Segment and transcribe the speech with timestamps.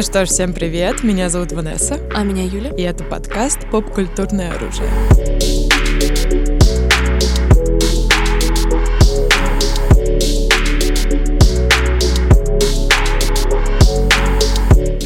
[0.00, 2.00] Ну что ж, всем привет, меня зовут Ванесса.
[2.14, 2.70] А меня Юля.
[2.70, 4.88] И это подкаст «Поп-культурное оружие».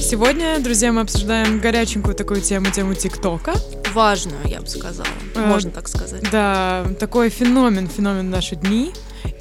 [0.00, 3.54] Сегодня, друзья, мы обсуждаем горяченькую такую тему, тему ТикТока.
[3.95, 5.08] Важную, я бы сказала.
[5.34, 6.22] А, Можно так сказать.
[6.30, 8.92] Да, такой феномен, феномен наши дни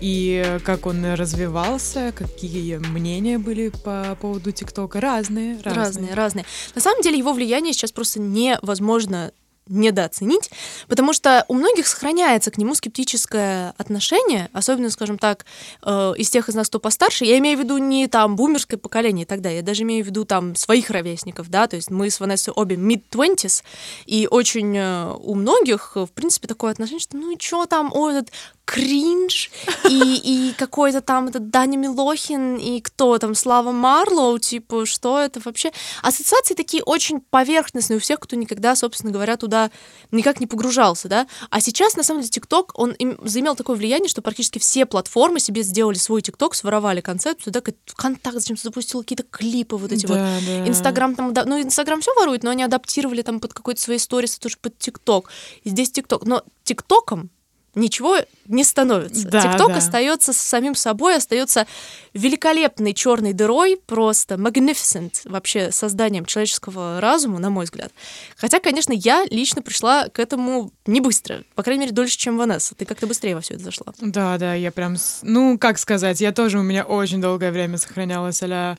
[0.03, 4.99] и как он развивался, какие мнения были по поводу ТикТока.
[4.99, 5.73] Разные, разные.
[5.75, 6.45] Разные, разные.
[6.75, 9.31] На самом деле его влияние сейчас просто невозможно
[9.67, 10.51] недооценить,
[10.89, 15.45] потому что у многих сохраняется к нему скептическое отношение, особенно, скажем так,
[15.83, 17.23] э, из тех из нас, кто постарше.
[17.23, 20.07] Я имею в виду не там бумерское поколение и так далее, я даже имею в
[20.07, 23.63] виду там своих ровесников, да, то есть мы с Ванессой обе mid-20s,
[24.05, 28.09] и очень э, у многих, в принципе, такое отношение, что ну и что там, о,
[28.09, 28.33] этот
[28.65, 29.51] кринж,
[29.89, 35.41] и, и какой-то там этот Даня Милохин, и кто там, Слава Марлоу, типа, что это
[35.43, 35.71] вообще?
[36.01, 39.69] Ассоциации такие очень поверхностные у всех, кто никогда, собственно говоря, туда
[40.11, 41.27] никак не погружался, да?
[41.49, 45.39] А сейчас, на самом деле, ТикТок, он им заимел такое влияние, что практически все платформы
[45.39, 50.13] себе сделали свой ТикТок, своровали концепцию, да, ВКонтакт зачем-то запустил какие-то клипы вот эти да,
[50.13, 50.45] вот.
[50.45, 50.67] Да.
[50.67, 54.57] Инстаграм там, ну, Инстаграм все ворует, но они адаптировали там под какой-то свои сторис, тоже
[54.61, 55.29] под ТикТок.
[55.63, 56.25] И здесь ТикТок.
[56.25, 57.29] Но ТикТоком
[57.75, 59.27] ничего не становится.
[59.27, 59.77] Да, ТикТок да.
[59.77, 61.65] остается самим собой, остается
[62.13, 67.91] великолепной черной дырой, просто magnificent вообще созданием человеческого разума, на мой взгляд.
[68.37, 72.75] Хотя, конечно, я лично пришла к этому не быстро, по крайней мере, дольше, чем Ванесса.
[72.75, 73.93] Ты как-то быстрее во все это зашла.
[73.99, 78.41] Да, да, я прям, ну, как сказать, я тоже, у меня очень долгое время сохранялась
[78.43, 78.77] а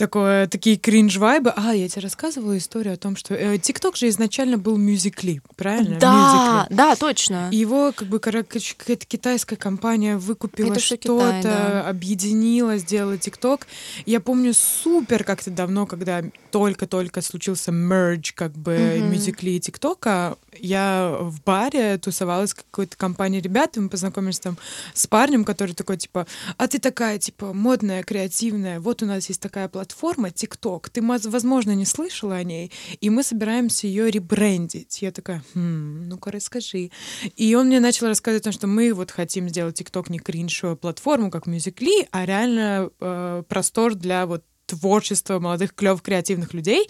[0.00, 1.52] такое, такие кринж-вайбы.
[1.54, 5.98] А, я тебе рассказывала историю о том, что э, ТикТок же изначально был мюзикли, правильно?
[5.98, 6.74] Да, мюзикли.
[6.74, 7.48] да, точно.
[7.52, 11.88] И его как бы какая-то китайская компания выкупила что-то, да.
[11.88, 13.66] объединила, сделала ТикТок.
[14.06, 19.08] Я помню супер как-то давно, когда только-только случился мердж как бы mm-hmm.
[19.08, 24.56] мюзикли и ТикТока, я в баре тусовалась с какой-то компанией ребят, и мы познакомились там
[24.94, 29.40] с парнем, который такой, типа, а ты такая, типа, модная, креативная, вот у нас есть
[29.40, 29.89] такая платформа,
[30.30, 35.02] ТикТок, ты, возможно, не слышала о ней, и мы собираемся ее ребрендить.
[35.02, 36.90] Я такая, хм, ну-ка расскажи.
[37.36, 40.76] И он мне начал рассказывать о том, что мы вот хотим сделать ТикТок не кринжовую
[40.76, 46.88] платформу, как Musical.ly, а реально э, простор для вот творчество молодых, клевых, креативных людей,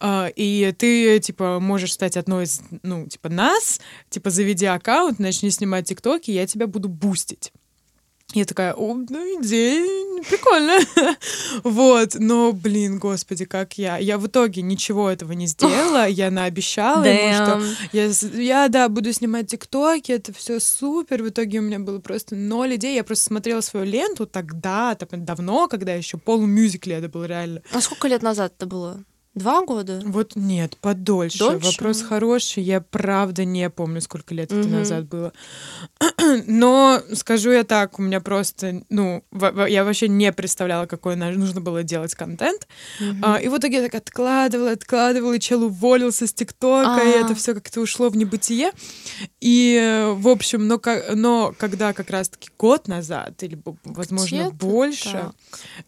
[0.00, 3.80] э, и ты, типа, можешь стать одной из, ну, типа, нас,
[4.10, 7.52] типа, заведи аккаунт, начни снимать тиктоки, я тебя буду бустить.
[8.34, 10.84] Я такая, о, ну, идея прикольная.
[11.64, 13.98] вот, но, блин, господи, как я.
[13.98, 16.08] Я в итоге ничего этого не сделала.
[16.08, 21.22] я наобещала ему, что я, я, да, буду снимать тиктоки, это все супер.
[21.22, 22.96] В итоге у меня было просто ноль идей.
[22.96, 27.62] Я просто смотрела свою ленту тогда, там, давно, когда еще полумюзикле это было реально.
[27.72, 29.04] А сколько лет назад это было?
[29.36, 30.00] Два года?
[30.02, 31.38] Вот нет, подольше.
[31.38, 31.66] Дольше?
[31.66, 32.62] Вопрос хороший.
[32.62, 34.60] Я правда не помню, сколько лет угу.
[34.60, 35.34] это назад было.
[36.46, 39.22] Но скажу я так, у меня просто, ну,
[39.68, 42.66] я вообще не представляла, какой нужно было делать контент.
[42.98, 43.16] Угу.
[43.20, 47.34] А, и в итоге я так откладывала, откладывала, и чел уволился с ТикТока, и это
[47.34, 48.70] все как-то ушло в небытие.
[49.42, 50.80] И, в общем, но,
[51.14, 55.30] но когда как раз-таки год назад, или, возможно, больше,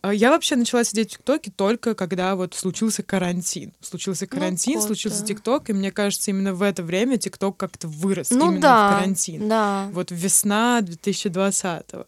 [0.03, 0.13] так.
[0.13, 3.73] я вообще начала сидеть в ТикТоке только когда вот случился карантин карантин.
[3.81, 8.31] Случился карантин, ну, случился ТикТок, и мне кажется, именно в это время ТикТок как-то вырос
[8.31, 9.49] ну, именно да, в карантин.
[9.49, 9.89] Да.
[9.93, 12.07] Вот весна 2020 -го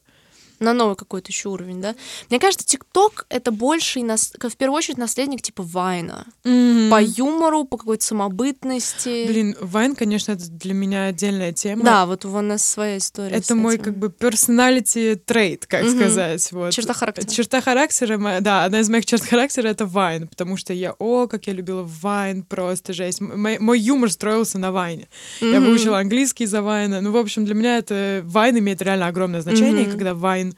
[0.60, 1.94] на новый какой-то еще уровень, да.
[2.28, 4.32] Мне кажется, ТикТок— это больше, нас...
[4.38, 6.26] в первую очередь, наследник типа Вайна.
[6.44, 6.90] Mm-hmm.
[6.90, 9.26] По юмору, по какой-то самобытности.
[9.26, 11.82] Блин, Вайн, конечно, это для меня отдельная тема.
[11.82, 13.36] Да, вот у нас своя история.
[13.36, 15.96] Это мой как бы personality trait, как mm-hmm.
[15.96, 16.52] сказать.
[16.52, 16.72] Вот.
[16.72, 17.26] Черта характера.
[17.26, 21.46] Черта характера, да, одна из моих черт характера— это Вайн, потому что я, о, как
[21.46, 23.20] я любила Вайн, просто жесть.
[23.20, 25.08] Мой, мой юмор строился на Вайне.
[25.40, 25.52] Mm-hmm.
[25.52, 27.00] Я выучила английский за Вайна.
[27.00, 29.90] Ну, в общем, для меня это Вайн имеет реально огромное значение, mm-hmm.
[29.90, 30.49] когда Вайн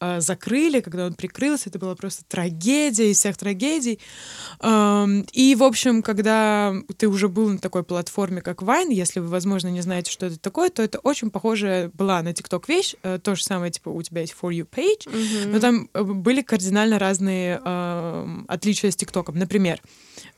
[0.00, 3.98] э, закрыли, когда он прикрылся, это была просто трагедия из всех трагедий.
[4.60, 9.28] Эм, и, в общем, когда ты уже был на такой платформе, как Vine, если вы,
[9.28, 12.94] возможно, не знаете, что это такое, то это очень похоже была на TikTok вещь.
[13.02, 15.48] Э, то же самое, типа, у тебя есть For You page, mm-hmm.
[15.52, 19.38] но там э, были кардинально разные э, отличия с ТикТоком.
[19.38, 19.80] Например,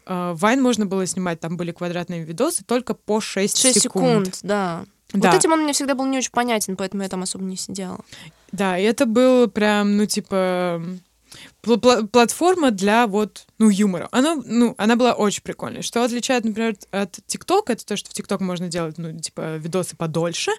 [0.06, 4.04] Вайн э, можно было снимать, там были квадратные видосы только по 6, 6 секунд.
[4.06, 4.84] секунд да.
[5.12, 5.30] Да.
[5.30, 7.98] Вот этим он мне всегда был не очень понятен, поэтому я там особо не сидела.
[8.52, 10.82] Да, и это был прям, ну, типа,
[11.62, 14.08] пл- платформа для вот, ну, юмора.
[14.10, 15.82] Она, ну, она была очень прикольная.
[15.82, 19.96] Что отличает, например, от ТикТока, это то, что в ТикТок можно делать, ну, типа, видосы
[19.96, 20.50] подольше.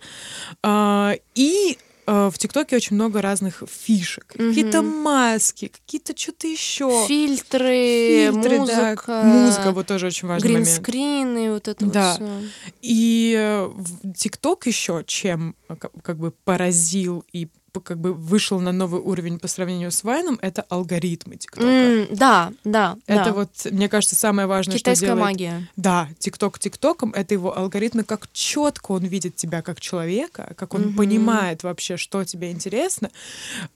[0.64, 4.36] А, и э, в ТикТоке очень много разных фишек.
[4.36, 4.50] Mm-hmm.
[4.50, 7.06] Какие-то маски, какие-то что-то еще.
[7.08, 9.04] Фильтры, Фильтры музыка.
[9.08, 9.24] Да.
[9.24, 10.68] Музыка вот тоже очень важный момент.
[10.68, 12.18] Гринскрины, вот это да.
[12.20, 12.48] вот всё.
[12.82, 13.70] И э,
[14.16, 15.56] ТикТок еще чем
[16.04, 17.50] как бы поразил и
[17.80, 21.66] как бы вышел на новый уровень по сравнению с Вайном, это алгоритмы ТикТока.
[21.66, 22.98] Mm, да, да.
[23.08, 23.34] Это да.
[23.34, 25.32] вот, мне кажется, самое важное, Китайская что делает...
[25.32, 25.70] магия.
[25.78, 30.82] Да, ТикТок ТикТоком, это его алгоритмы, как четко он видит тебя как человека, как он
[30.82, 30.96] mm-hmm.
[30.96, 33.10] понимает вообще, что тебе интересно,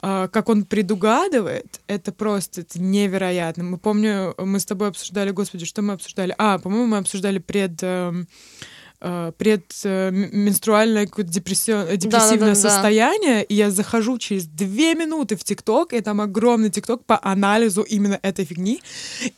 [0.01, 3.63] э, как он предугадывает, это просто это невероятно.
[3.63, 6.35] Мы помню, мы с тобой обсуждали, господи, что мы обсуждали?
[6.37, 7.81] А, по-моему, мы обсуждали пред...
[7.81, 8.13] Э,
[9.37, 15.93] предменструальное какое-то депрессивное да, да, да, состояние, и я захожу через две минуты в ТикТок,
[15.93, 18.81] и там огромный ТикТок по анализу именно этой фигни.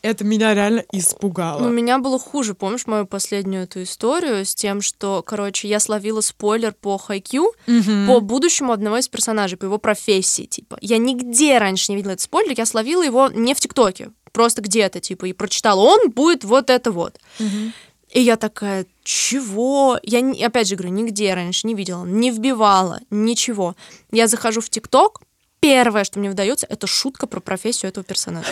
[0.01, 1.59] Это меня реально испугало.
[1.59, 2.53] Ну, у меня было хуже.
[2.53, 8.07] Помнишь мою последнюю эту историю с тем, что, короче, я словила спойлер по Хайкю, угу.
[8.07, 10.77] по будущему одного из персонажей, по его профессии, типа.
[10.81, 14.99] Я нигде раньше не видела этот спойлер, я словила его не в ТикТоке, просто где-то,
[14.99, 17.19] типа, и прочитала, он будет вот это вот.
[17.39, 17.71] Угу.
[18.11, 19.99] И я такая, чего?
[20.01, 23.75] Я, опять же говорю, нигде раньше не видела, не вбивала, ничего.
[24.11, 25.21] Я захожу в ТикТок,
[25.59, 28.47] первое, что мне выдается, это шутка про профессию этого персонажа.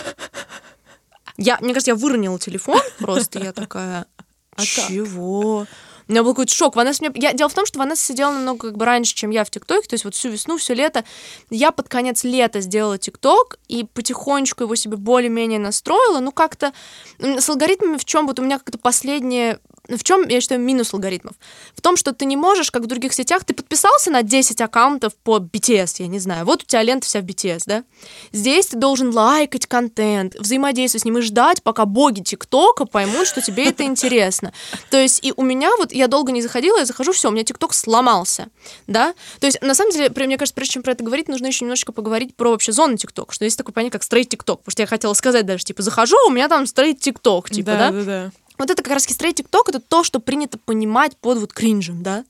[1.38, 4.06] Я, мне кажется, я выронила телефон просто, я такая,
[4.56, 5.68] а чего?
[6.08, 6.76] У меня был какой-то шок.
[6.76, 7.12] Ванесса мне...
[7.22, 7.34] я...
[7.34, 9.94] Дело в том, что Ванесса сидела намного как бы раньше, чем я в ТикТоке, то
[9.94, 11.04] есть вот всю весну, все лето.
[11.50, 16.20] Я под конец лета сделала ТикТок и потихонечку его себе более-менее настроила.
[16.20, 16.74] Ну, как-то
[17.20, 19.60] с алгоритмами в чем вот у меня как-то последнее
[19.90, 21.36] в чем, я считаю, минус алгоритмов?
[21.76, 25.16] В том, что ты не можешь, как в других сетях, ты подписался на 10 аккаунтов
[25.16, 27.84] по BTS, я не знаю, вот у тебя лента вся в BTS, да?
[28.32, 33.42] Здесь ты должен лайкать контент, взаимодействовать с ним и ждать, пока боги ТикТока поймут, что
[33.42, 34.54] тебе это интересно.
[34.90, 37.44] То есть и у меня вот, я долго не заходила, я захожу, все, у меня
[37.44, 38.48] ТикТок сломался,
[38.88, 39.14] да?
[39.40, 41.92] То есть на самом деле, мне кажется, прежде чем про это говорить, нужно еще немножечко
[41.92, 44.88] поговорить про вообще зону ТикТок, что есть такое понятие, как стрейт ТикТок, потому что я
[44.88, 47.92] хотела сказать даже, типа, захожу, у меня там стрейт ТикТок, типа, да?
[47.92, 48.32] Да, да, да.
[48.58, 52.24] Вот это как раз стрейт ТикТок, это то, что принято понимать под вот кринжем, да?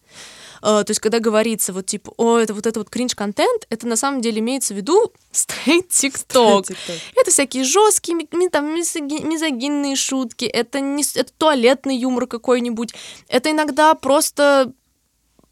[0.61, 3.95] Uh, то есть, когда говорится вот типа, о, это вот это вот кринж-контент, это на
[3.95, 6.65] самом деле имеется в виду стрейт ТикТок.
[7.15, 12.95] Это всякие жесткие, ми, там, мизогинные шутки, это, не, это туалетный юмор какой-нибудь,
[13.27, 14.73] это иногда просто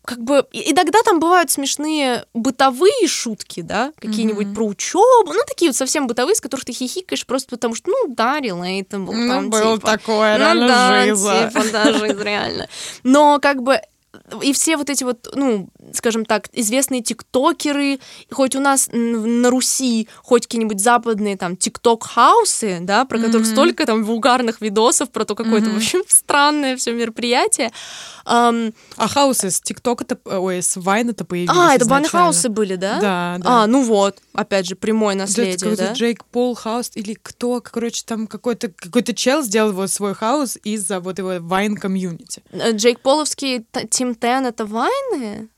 [0.05, 4.55] как бы иногда там бывают смешные бытовые шутки, да, какие-нибудь mm-hmm.
[4.55, 8.13] про учебу, ну такие вот совсем бытовые, с которых ты хихикаешь просто потому что, ну
[8.13, 11.49] да, relatable, ну, там, был типа, такое, ну, реально да, жизнь.
[11.49, 12.67] типа, да, жизнь реально.
[13.03, 13.79] Но как бы
[14.41, 17.99] и все вот эти вот, ну, скажем так, известные тиктокеры,
[18.31, 23.25] хоть у нас на Руси, хоть какие-нибудь западные там ТикТок- house ы, да, про mm-hmm.
[23.25, 25.73] которых столько там вулгарных видосов, про то какое-то, mm-hmm.
[25.73, 27.71] в общем, странное все мероприятие.
[28.25, 32.42] Um, а house ы с тиктока это ой, с вайна-то появились А, это вайны- house
[32.42, 32.99] ы были, да?
[33.01, 33.63] Да, да.
[33.63, 35.91] А, ну вот, опять же, прямое наследие, да?
[35.91, 40.99] Джейк Пол house или кто, короче, там какой-то какой-то чел сделал вот свой house из-за
[40.99, 42.43] вот его вайн-комьюнити.
[42.71, 45.49] Джейк Половский, Тим Тен, это вайны?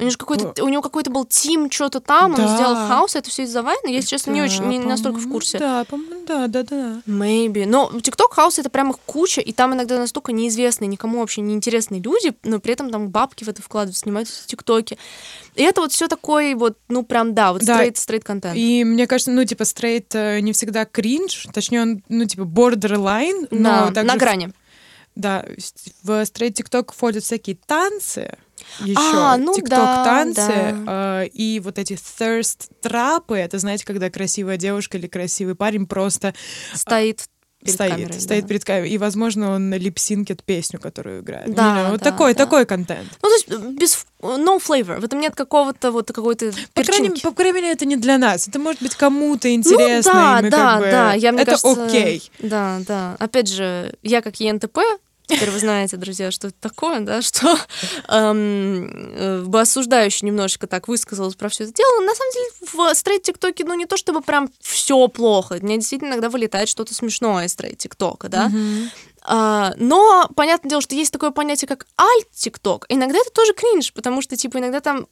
[0.00, 2.42] У него, какой-то, у него какой-то был тим, что-то там, да.
[2.42, 3.86] он сделал хаос, это все из-за Вайна.
[3.86, 5.58] Я, если честно, да, не очень, не настолько в курсе.
[5.58, 7.02] Да, по-моему, да, да, да.
[7.06, 7.66] Maybe.
[7.66, 12.00] Но TikTok хаос это прям их куча, и там иногда настолько неизвестные, никому вообще неинтересные
[12.00, 14.96] люди, но при этом там бабки в это вкладывают, снимают ТикТоки.
[15.54, 18.56] И это вот все такой вот, ну прям да, вот стрейт, стрейт контент.
[18.56, 23.48] И мне кажется, ну типа стрейт э, не всегда кринж, точнее он, ну типа borderline,
[23.50, 24.54] но да, на грани.
[25.20, 25.44] Да,
[26.02, 28.38] в стрейт ТикТок входят всякие танцы,
[28.80, 31.24] еще а, ну TikTok да, танцы да.
[31.24, 33.36] э, и вот эти thirst трапы.
[33.36, 36.34] Это знаете, когда красивая девушка или красивый парень просто
[36.74, 37.24] стоит
[37.62, 38.48] перед стоит, камерой, стоит да.
[38.48, 38.90] перед камерой.
[38.90, 41.54] И, возможно, он липсинкит песню, которую играет.
[41.54, 42.44] Да, you know, да, вот такой, да.
[42.44, 43.08] такой контент.
[43.22, 45.00] Ну, то есть без no flavor.
[45.00, 48.48] В этом нет какого-то вот какой-то по крайней, по крайней мере, это не для нас.
[48.48, 50.40] Это может быть кому-то интересно.
[50.42, 50.90] Ну, да, да, как бы...
[50.90, 51.14] да.
[51.14, 52.30] Я, мне это кажется, окей.
[52.38, 53.16] Да, да.
[53.18, 54.78] Опять же, я как ЕНТП,
[55.30, 57.56] Теперь вы знаете, друзья, что это такое, да, что
[58.08, 62.00] эм, бы осуждающе немножечко так высказалась про все это дело.
[62.00, 65.58] На самом деле в стрейт ТикТоке, ну, не то чтобы прям все плохо.
[65.62, 68.48] Мне действительно иногда вылетает что-то смешное из стрейт ТикТока, да.
[68.48, 68.88] Mm-hmm.
[69.22, 72.86] А, но понятное дело, что есть такое понятие, как альт-тикток.
[72.88, 75.06] Иногда это тоже кринж, потому что, типа, иногда там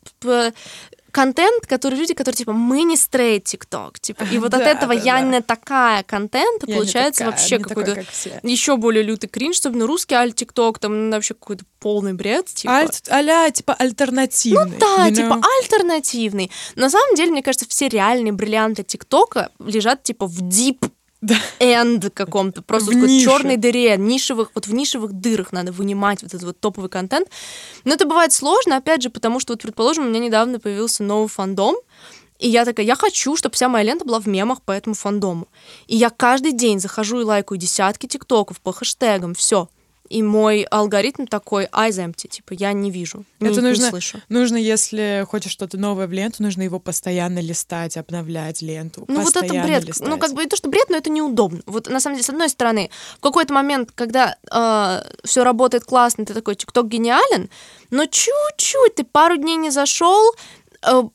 [1.10, 4.94] контент, который люди, которые типа мы не стрейт тикток, типа и вот да, от этого
[4.94, 5.22] да, я да.
[5.22, 9.86] не такая контент, Я получается такая, вообще какой-то как еще более лютый кринж, чтобы на
[9.86, 12.74] русский аль тикток там ну, вообще какой-то полный бред, типа.
[12.74, 14.64] Альт, а типа альтернативный.
[14.64, 15.14] Ну да, you know?
[15.14, 16.50] типа альтернативный.
[16.74, 20.84] На самом деле, мне кажется, все реальные бриллианты ТикТока лежат типа в дип
[21.58, 26.32] энд каком-то, просто в такой черной дыре, нишевых, вот в нишевых дырах надо вынимать вот
[26.32, 27.28] этот вот топовый контент.
[27.84, 31.28] Но это бывает сложно, опять же, потому что, вот, предположим, у меня недавно появился новый
[31.28, 31.76] фандом,
[32.38, 35.48] и я такая, я хочу, чтобы вся моя лента была в мемах по этому фандому.
[35.88, 39.68] И я каждый день захожу и лайкаю десятки тиктоков по хэштегам, все
[40.08, 44.20] и мой алгоритм такой eyes empty, типа я не вижу, не, это нужно, не слышу.
[44.28, 49.04] Нужно, если хочешь что-то новое в ленту, нужно его постоянно листать, обновлять ленту.
[49.08, 50.08] Ну вот это бред, листать.
[50.08, 51.60] ну как бы и то, что бред, но это неудобно.
[51.66, 56.24] Вот на самом деле, с одной стороны, в какой-то момент, когда э, все работает классно,
[56.24, 57.48] ты такой, ТикТок гениален,
[57.90, 60.34] но чуть-чуть ты пару дней не зашел,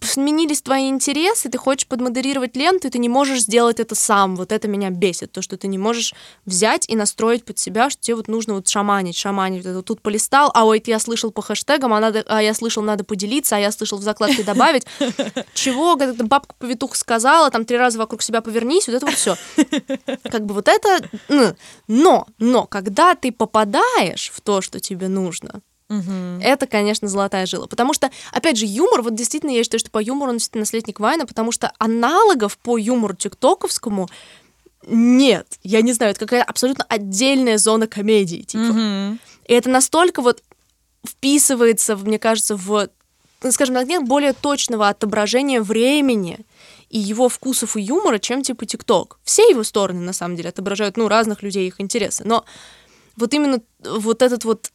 [0.01, 4.35] сменились твои интересы, ты хочешь подмодерировать ленту, и ты не можешь сделать это сам.
[4.35, 6.13] Вот это меня бесит, то, что ты не можешь
[6.45, 9.65] взять и настроить под себя, что тебе вот нужно вот шаманить, шаманить.
[9.65, 13.03] Вот тут полистал, а ой, я слышал по хэштегам, а, надо, а я слышал, надо
[13.03, 14.85] поделиться, а я слышал в закладке добавить.
[15.53, 15.95] Чего?
[15.95, 19.37] Когда бабка повитуха сказала, там три раза вокруг себя повернись, вот это вот все.
[20.29, 20.99] Как бы вот это...
[21.87, 25.61] Но, но, когда ты попадаешь в то, что тебе нужно,
[25.99, 26.41] Угу.
[26.41, 27.67] Это, конечно, золотая жила.
[27.67, 30.99] Потому что, опять же, юмор, вот действительно, я считаю, что по юмору он действительно наследник
[30.99, 34.09] Вайна, потому что аналогов по юмору тиктоковскому
[34.87, 35.47] нет.
[35.63, 38.63] Я не знаю, это какая-то абсолютно отдельная зона комедии, типа.
[38.63, 39.17] Угу.
[39.47, 40.41] И это настолько вот
[41.07, 42.89] вписывается, мне кажется, в,
[43.43, 46.39] ну, скажем так, нет более точного отображения времени
[46.89, 49.19] и его вкусов и юмора, чем типа ТикТок.
[49.23, 52.23] Все его стороны, на самом деле, отображают, ну, разных людей, их интересы.
[52.23, 52.45] Но
[53.15, 54.71] вот именно вот этот вот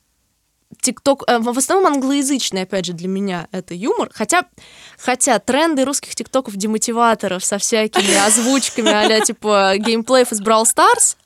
[0.80, 4.10] ТикТок, э, в основном англоязычный, опять же, для меня это юмор.
[4.12, 4.44] Хотя,
[4.98, 11.16] хотя тренды русских ТикТоков демотиваторов со всякими озвучками а типа геймплеев из Brawl Stars,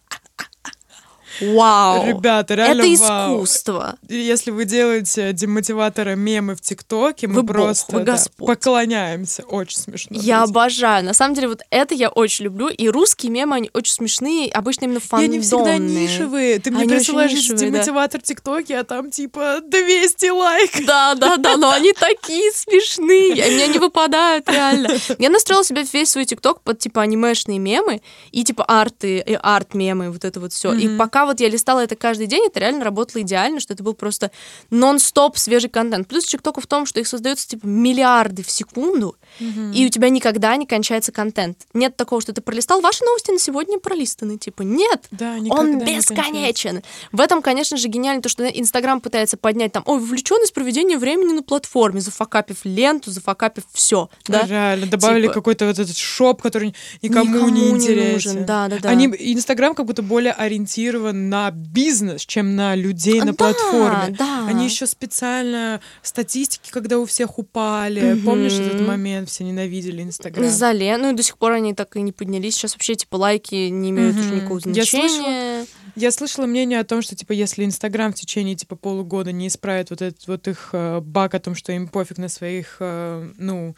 [1.41, 2.07] Вау!
[2.07, 3.73] Ребята, реально Это искусство.
[3.73, 3.95] Вау.
[4.09, 9.43] Если вы делаете демотиваторы мемы в ТикТоке, мы вы просто бог, да, поклоняемся.
[9.45, 10.17] Очень смешно.
[10.21, 10.51] Я будет.
[10.51, 11.05] обожаю.
[11.05, 12.69] На самом деле, вот это я очень люблю.
[12.69, 15.27] И русские мемы, они очень смешные, обычно именно фандомные.
[15.27, 16.59] И они всегда нишевые.
[16.59, 18.27] Ты мне они присылаешь демотиватор да.
[18.27, 20.71] ТикТоке, а там типа 200 лайк.
[20.87, 23.43] Да, да, да, но они такие смешные.
[23.43, 24.91] Они не выпадают реально.
[25.19, 30.11] Я настроила себе весь свой ТикТок под типа анимешные мемы и типа арты, и арт-мемы,
[30.11, 30.73] вот это вот все.
[30.73, 33.95] И пока вот я листала это каждый день, это реально работало идеально, что это был
[33.95, 34.31] просто
[34.71, 36.09] нон-стоп свежий контент.
[36.09, 39.75] Плюс ТикТоку в том, что их создается типа миллиарды в секунду, mm-hmm.
[39.75, 41.59] и у тебя никогда не кончается контент.
[41.75, 44.39] Нет такого, что ты пролистал, ваши новости на сегодня пролистаны.
[44.39, 46.77] Типа, нет, да, он бесконечен.
[46.77, 50.99] Не в этом, конечно же, гениально то, что Инстаграм пытается поднять там, ой, вовлеченность проведения
[50.99, 54.09] времени на платформе, зафакапив ленту, зафакапив все.
[54.27, 54.43] Да?
[54.47, 55.35] Реально, добавили типа...
[55.35, 58.13] какой-то вот этот шоп, который никому, никому не интересен.
[58.33, 58.47] нужен.
[58.47, 58.89] Да, да, да.
[58.89, 64.17] Они, Инстаграм как будто более ориентирован на бизнес, чем на людей на да, платформе.
[64.19, 64.47] Да.
[64.47, 68.15] Они еще специально статистики, когда у всех упали.
[68.15, 68.23] Угу.
[68.25, 69.29] Помнишь этот момент?
[69.29, 70.49] Все ненавидели Инстаграм.
[70.49, 72.55] За ну и до сих пор они так и не поднялись.
[72.55, 74.25] Сейчас вообще типа лайки не имеют угу.
[74.25, 75.03] уже никакого значения.
[75.03, 79.33] Я слышала, я слышала мнение о том, что типа если Инстаграм в течение типа полугода
[79.33, 82.77] не исправит вот этот вот их э, баг о том, что им пофиг на своих,
[82.81, 83.77] э, ну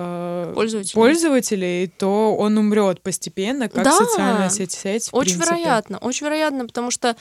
[0.00, 0.94] э, пользователей.
[0.94, 4.72] пользователей, то он умрет постепенно, как да, социальная сеть.
[4.72, 5.56] сеть очень принципе.
[5.56, 7.16] вероятно, очень вероятно, потому что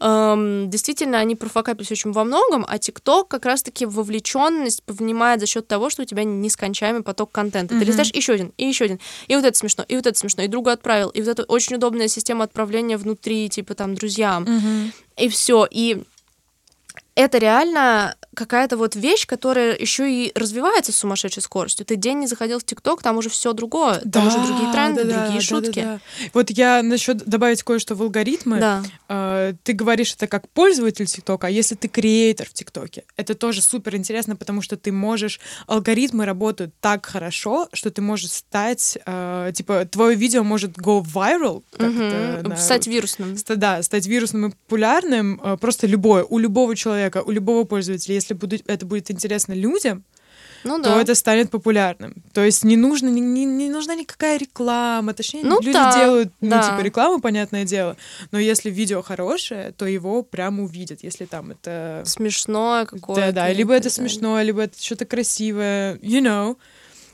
[0.00, 5.66] эм, действительно они профокапились очень во многом, а ТикТок как раз-таки вовлеченность повнимает за счет
[5.66, 7.74] того, что у тебя нескончаемый поток контента.
[7.74, 7.78] Mm-hmm.
[7.78, 10.42] Ты листаешь еще один, и еще один, и вот это смешно, и вот это смешно,
[10.42, 14.92] и другу отправил, и вот это очень удобная система отправления внутри, типа там друзьям, mm-hmm.
[15.18, 16.02] и все, и
[17.14, 21.84] это реально какая-то вот вещь, которая еще и развивается с сумасшедшей скоростью.
[21.84, 25.04] Ты день не заходил в ТикТок, там уже все другое, там да, уже другие тренды,
[25.04, 25.80] да, другие да, шутки.
[25.80, 26.00] Да, да,
[26.34, 28.60] Вот я насчет добавить кое-что в алгоритмы.
[28.60, 28.82] Да.
[29.08, 33.62] Э, ты говоришь это как пользователь ТикТока, а если ты креатор в ТикТоке, это тоже
[33.62, 39.52] супер интересно, потому что ты можешь алгоритмы работают так хорошо, что ты можешь стать э,
[39.54, 42.56] типа твое видео может go viral, как угу, это, на...
[42.56, 43.36] стать вирусным.
[43.48, 48.34] Да, стать вирусным и популярным э, просто любое у любого человека, у любого пользователя, если
[48.34, 50.04] будет, это будет интересно людям,
[50.64, 52.14] ну, то это станет популярным.
[52.32, 55.14] То есть не нужно, не, не, не нужна никакая реклама.
[55.14, 56.62] Точнее, ну, люди да, делают, ну, да.
[56.62, 57.96] типа, рекламу, понятное дело.
[58.30, 61.02] Но если видео хорошее, то его прям увидят.
[61.02, 62.02] Если там это...
[62.04, 63.32] Смешное какое-то.
[63.32, 63.52] Да, да.
[63.52, 65.94] Либо это смешное, либо это что-то красивое.
[65.96, 66.56] You know.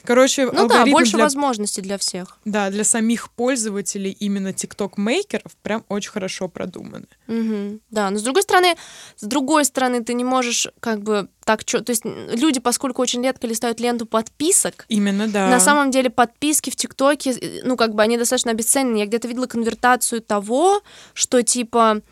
[0.07, 1.25] Короче, ну да, больше для...
[1.25, 2.39] возможностей для всех.
[2.45, 7.07] Да, для самих пользователей именно TikTok-мейкеров прям очень хорошо продуманы.
[7.29, 7.81] Угу.
[7.91, 8.77] Да, но с другой стороны,
[9.17, 13.23] с другой стороны, ты не можешь как бы так что, то есть люди, поскольку очень
[13.23, 15.49] редко листают ленту подписок, именно да.
[15.49, 18.97] На самом деле подписки в ТикТоке, э, ну как бы они достаточно обесценены.
[18.97, 20.83] Я где-то видела конвертацию того,
[21.15, 22.03] что типа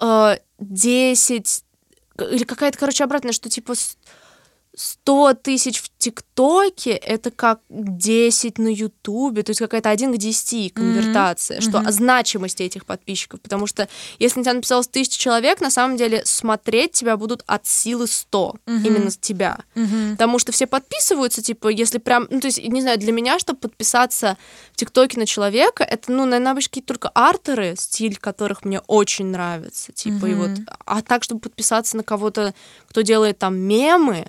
[0.00, 1.64] э, 10
[2.30, 3.74] или какая-то, короче, обратная, что типа
[4.78, 10.72] 100 тысяч в ТикТоке это как 10 на Ютубе, то есть какая-то 1 к 10
[10.72, 11.62] конвертация, mm-hmm.
[11.62, 11.86] что mm-hmm.
[11.88, 13.88] о значимости этих подписчиков, потому что
[14.20, 18.54] если на тебя написалось тысяча человек, на самом деле смотреть тебя будут от силы 100,
[18.66, 18.86] mm-hmm.
[18.86, 20.12] именно с тебя, mm-hmm.
[20.12, 23.58] потому что все подписываются, типа, если прям, ну, то есть, не знаю, для меня, чтобы
[23.58, 24.36] подписаться
[24.72, 29.26] в ТикТоке на человека, это, ну, наверное, обычно какие-то только артеры, стиль которых мне очень
[29.26, 30.30] нравится, типа, mm-hmm.
[30.30, 30.50] и вот,
[30.86, 32.54] а так, чтобы подписаться на кого-то,
[32.88, 34.28] кто делает там мемы,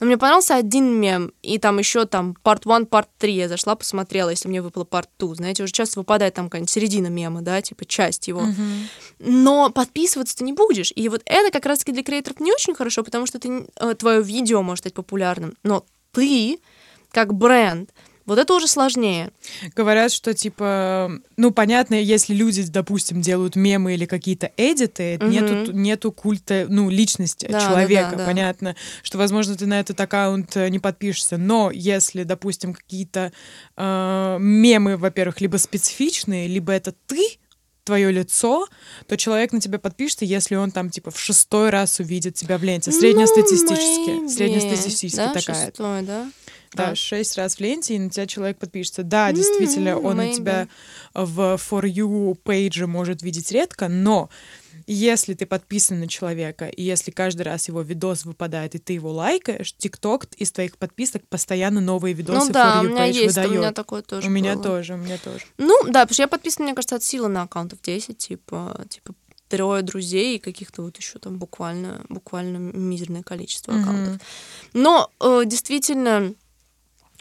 [0.00, 3.76] но мне понравился один мем, и там еще там part 1, part 3 я зашла,
[3.76, 5.34] посмотрела, если мне выпало part 2.
[5.36, 8.40] Знаете, уже часто выпадает там какая-нибудь середина мема, да, типа часть его.
[8.40, 8.86] Uh-huh.
[9.18, 10.90] Но подписываться ты не будешь.
[10.96, 14.22] И вот это как раз-таки для креаторов не очень хорошо, потому что ты, э, твое
[14.22, 16.58] видео может стать популярным, но ты
[17.12, 17.90] как бренд
[18.26, 19.30] вот это уже сложнее.
[19.74, 25.26] Говорят, что типа, ну понятно, если люди, допустим, делают мемы или какие-то эдиты, угу.
[25.26, 30.00] нету, нету культа, ну, личности да, человека, да, да, понятно, что, возможно, ты на этот
[30.00, 33.32] аккаунт э, не подпишешься, но если, допустим, какие-то
[33.76, 37.38] э, мемы, во-первых, либо специфичные, либо это ты,
[37.84, 38.68] твое лицо,
[39.08, 42.62] то человек на тебя подпишется, если он там типа в шестой раз увидит тебя в
[42.62, 42.92] ленте.
[42.92, 44.10] Среднестатистически.
[44.10, 45.66] Ну, среднестатистически да, такая.
[45.66, 46.30] Шестой, да?
[46.72, 49.02] Да, шесть раз в ленте, и на тебя человек подпишется.
[49.02, 50.68] Да, действительно, он на тебя
[51.14, 54.30] в For You пейдже может видеть редко, но
[54.86, 59.12] если ты подписан на человека, и если каждый раз его видос выпадает, и ты его
[59.12, 63.28] лайкаешь, ТикТок из твоих подписок постоянно новые видосы ну, да, For You у меня есть,
[63.28, 63.50] выдает.
[63.50, 64.34] У меня такое тоже У было.
[64.34, 65.44] меня тоже, у меня тоже.
[65.58, 69.14] Ну, да, потому что я подписана, мне кажется, от силы на аккаунтов 10, типа, типа
[69.48, 74.14] трое друзей и каких-то вот еще там буквально, буквально мизерное количество аккаунтов.
[74.14, 74.20] Mm-hmm.
[74.74, 76.34] Но э, действительно,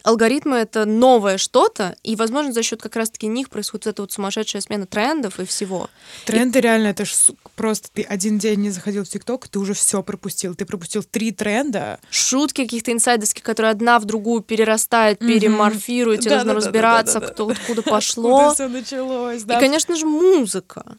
[0.03, 4.61] алгоритмы— это новое что-то, и, возможно, за счет как раз-таки них происходит эта вот сумасшедшая
[4.61, 5.89] смена трендов и всего.
[6.25, 6.61] Тренды и...
[6.61, 7.13] реально, это ж
[7.55, 10.55] просто ты один день не заходил в ТикТок, ты уже все пропустил.
[10.55, 11.99] Ты пропустил три тренда.
[12.09, 18.53] Шутки каких-то инсайдерских, которые одна в другую перерастает, переморфирует, тебе нужно разбираться, кто откуда пошло.
[18.53, 19.57] все началось, да.
[19.57, 20.97] И, конечно же, музыка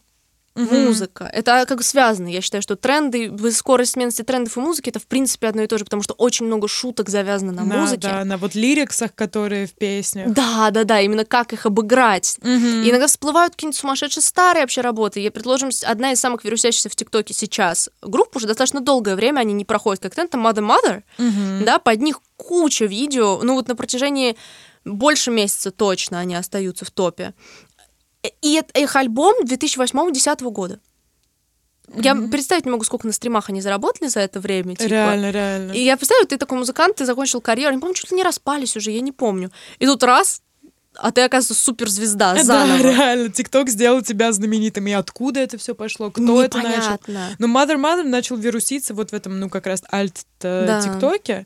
[0.55, 0.75] угу.
[0.75, 1.29] музыка.
[1.31, 2.27] Это как связано.
[2.27, 5.77] Я считаю, что тренды, скорость сменности трендов и музыки это в принципе одно и то
[5.77, 8.07] же, потому что очень много шуток завязано на да, музыке.
[8.07, 10.33] Да, на вот лириксах, которые в песнях.
[10.33, 12.37] Да, да, да, именно как их обыграть.
[12.41, 12.49] Угу.
[12.49, 15.19] И иногда всплывают какие-нибудь сумасшедшие старые вообще работы.
[15.19, 19.53] Я предложим одна из самых вирусящихся в ТикТоке сейчас групп уже достаточно долгое время они
[19.53, 21.65] не проходят как тренд, там Mother Mother, угу.
[21.65, 24.35] да, под них куча видео, ну вот на протяжении
[24.83, 27.33] больше месяца точно они остаются в топе.
[28.41, 30.79] И их альбом 2008-2010 года.
[31.87, 32.01] Mm-hmm.
[32.03, 34.75] Я представить не могу, сколько на стримах они заработали за это время.
[34.75, 34.89] Типа.
[34.89, 35.71] Реально, реально.
[35.73, 38.77] И я представляю, ты такой музыкант, ты закончил карьеру, не помню, чуть ли не распались
[38.77, 39.51] уже, я не помню.
[39.79, 40.41] И тут раз,
[40.95, 42.83] а ты, оказывается, суперзвезда заново.
[42.83, 44.87] Да, реально, ТикТок сделал тебя знаменитым.
[44.87, 46.11] И откуда это все пошло?
[46.11, 46.59] Кто Непонятно.
[46.59, 47.35] это начал?
[47.39, 51.45] Но Mother Mother начал вируситься вот в этом, ну, как раз альт-тиктоке.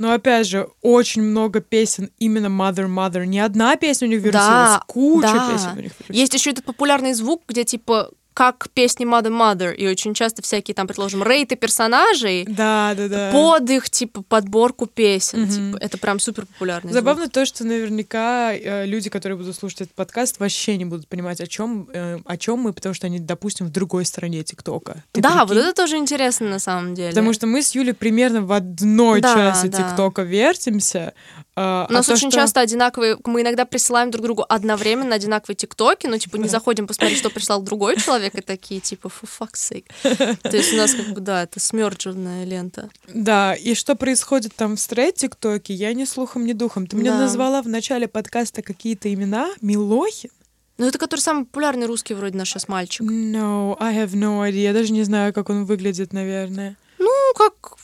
[0.00, 3.26] Но опять же, очень много песен именно Mother Mother.
[3.26, 5.52] Не одна песня у них вирусилась, да, куча да.
[5.52, 6.16] песен у них вирусилась.
[6.16, 10.74] Есть еще этот популярный звук, где типа как песни Mother Mother, и очень часто всякие
[10.74, 13.30] там, предположим, рейты персонажей да, да, да.
[13.32, 15.42] под их, типа, подборку песен.
[15.42, 15.52] Угу.
[15.52, 16.92] Типа, это прям супер популярно.
[16.92, 17.34] Забавно звук.
[17.34, 21.46] то, что наверняка э, люди, которые будут слушать этот подкаст, вообще не будут понимать, о
[21.46, 25.04] чем, э, о чем мы, потому что они, допустим, в другой стороне ТикТока.
[25.14, 25.46] Да, прикинь?
[25.48, 27.10] вот это тоже интересно на самом деле.
[27.10, 29.78] Потому что мы с Юлей примерно в одной да, части да.
[29.78, 31.14] ТикТока вертимся,
[31.60, 32.40] Uh, У нас а очень то, что...
[32.40, 37.18] часто одинаковые, мы иногда присылаем друг другу одновременно одинаковые тиктоки, но типа не заходим посмотреть,
[37.18, 40.38] что прислал другой человек, и такие типа for fuck's sake.
[40.42, 42.88] То есть у нас как бы, да, это смерджерная лента.
[43.12, 46.86] Да, и что происходит там в стрейт тиктоке, я ни слухом, ни духом.
[46.86, 50.30] Ты мне назвала в начале подкаста какие-то имена, Милохин?
[50.78, 53.02] Ну, это который самый популярный русский вроде наш сейчас мальчик.
[53.02, 54.62] No, I have no idea.
[54.62, 56.78] Я даже не знаю, как он выглядит, наверное.
[56.98, 57.76] Ну, как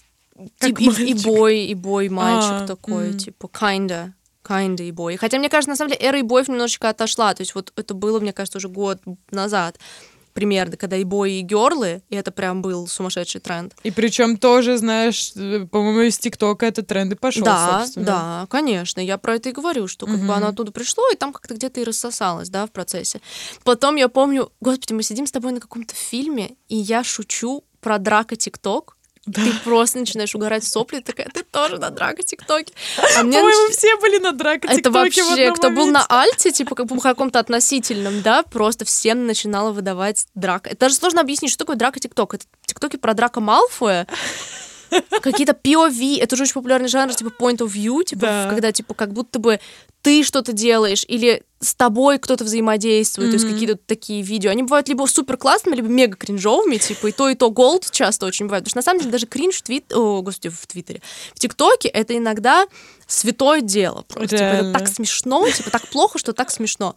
[0.58, 3.18] как и, и, бой, и бой мальчик а, такой, mm.
[3.18, 4.12] типа, kinda.
[4.44, 5.16] Kinda и бой.
[5.16, 7.34] Хотя, мне кажется, на самом деле, эра и боев немножечко отошла.
[7.34, 9.78] То есть вот это было, мне кажется, уже год назад
[10.36, 13.74] примерно, когда и бои, и герлы, и это прям был сумасшедший тренд.
[13.84, 18.06] И причем тоже, знаешь, по-моему, из ТикТока этот тренд и пошел, Да, собственно.
[18.06, 19.00] да, конечно.
[19.00, 20.26] Я про это и говорю, что как угу.
[20.26, 23.22] бы оно оттуда пришло, и там как-то где-то и рассосалось, да, в процессе.
[23.64, 27.98] Потом я помню, господи, мы сидим с тобой на каком-то фильме, и я шучу про
[27.98, 28.95] драка ТикТок,
[29.26, 29.42] да.
[29.42, 32.72] Ты просто начинаешь угорать сопли, такая, ты тоже на драка ТикТоке.
[33.18, 33.76] А мне По-моему, нач...
[33.76, 37.40] все были на драка ТикТоке Это вообще, кто был на Альте, типа, как по каком-то
[37.40, 40.70] относительном, да, просто всем начинала выдавать драка.
[40.70, 42.34] Это даже сложно объяснить, что такое драка ТикТок.
[42.34, 44.06] Это ТикТоки про драка Малфоя,
[45.22, 48.46] какие-то POV, это же очень популярный жанр, типа point of view, типа, да.
[48.50, 49.60] когда, типа, как будто бы
[50.02, 53.38] ты что-то делаешь, или с тобой кто-то взаимодействует, mm-hmm.
[53.38, 54.50] то есть какие-то такие видео.
[54.52, 58.26] Они бывают либо супер классными, либо мега кринжовыми, типа, и то, и то голд часто
[58.26, 58.62] очень бывает.
[58.62, 59.92] Потому что на самом деле даже кринж в твит...
[59.92, 61.02] О, господи, в Твиттере.
[61.34, 62.66] В ТикТоке это иногда
[63.08, 64.36] святое дело просто.
[64.36, 66.94] Типа, это так смешно, типа, так плохо, что так смешно.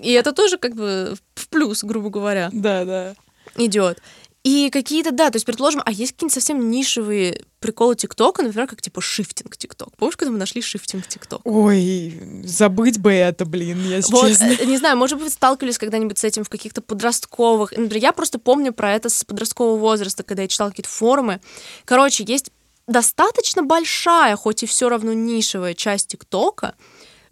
[0.00, 2.48] И это тоже как бы в плюс, грубо говоря.
[2.50, 3.14] Да, да.
[3.56, 3.98] Идет.
[4.44, 8.82] И какие-то, да, то есть, предположим, а есть какие-нибудь совсем нишевые приколы ТикТока, например, как
[8.82, 9.96] типа шифтинг ТикТок.
[9.96, 11.40] Помнишь, когда мы нашли шифтинг ТикТок?
[11.44, 12.12] Ой,
[12.44, 14.46] забыть бы это, блин, если вот, честно.
[14.58, 17.70] Э, не знаю, может быть, сталкивались когда-нибудь с этим в каких-то подростковых...
[17.70, 21.40] Например, я просто помню про это с подросткового возраста, когда я читала какие-то форумы.
[21.84, 22.50] Короче, есть
[22.88, 26.74] достаточно большая, хоть и все равно нишевая часть ТикТока,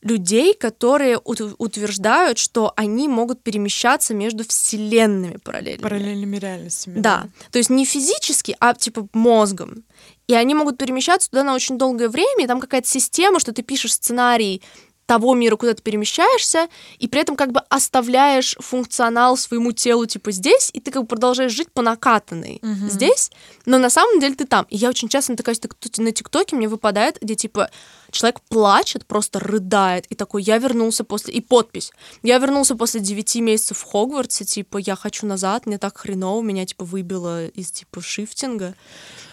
[0.03, 5.83] людей, которые утверждают, что они могут перемещаться между вселенными параллельными.
[5.83, 6.95] Параллельными реальностями.
[7.01, 7.25] Да.
[7.25, 7.29] да.
[7.51, 9.85] То есть не физически, а типа мозгом.
[10.27, 13.63] И они могут перемещаться туда на очень долгое время, и там какая-то система, что ты
[13.63, 14.63] пишешь сценарий
[15.11, 16.68] того мира, куда ты перемещаешься,
[17.01, 21.09] и при этом как бы оставляешь функционал своему телу типа здесь, и ты как бы
[21.09, 22.88] продолжаешь жить по накатанной mm-hmm.
[22.88, 23.33] здесь,
[23.66, 24.66] но на самом деле ты там.
[24.70, 25.61] И я очень часто натыкаюсь
[25.99, 27.70] на ТикТоке, мне выпадает, где типа
[28.12, 31.35] человек плачет, просто рыдает, и такой, я вернулся после...
[31.35, 31.90] И подпись.
[32.23, 36.66] Я вернулся после 9 месяцев в Хогвартсе, типа, я хочу назад, мне так хреново, меня,
[36.66, 38.75] типа, выбило из, типа, шифтинга.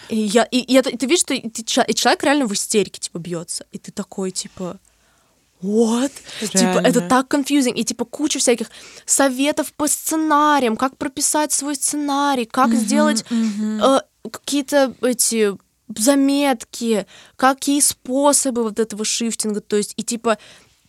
[0.10, 3.00] И, я, и, и, и ты видишь, что и, ты, и человек реально в истерике,
[3.00, 3.66] типа, бьется.
[3.72, 4.80] И ты такой, типа,
[5.62, 6.12] what?
[6.40, 7.74] Типа, это так confusing.
[7.74, 8.70] И, типа, куча всяких
[9.06, 14.02] советов по сценариям, как прописать свой сценарий, как mm-hmm, сделать mm-hmm.
[14.24, 15.58] Э, какие-то эти
[15.96, 20.38] заметки, какие способы вот этого шифтинга, то есть, и, типа,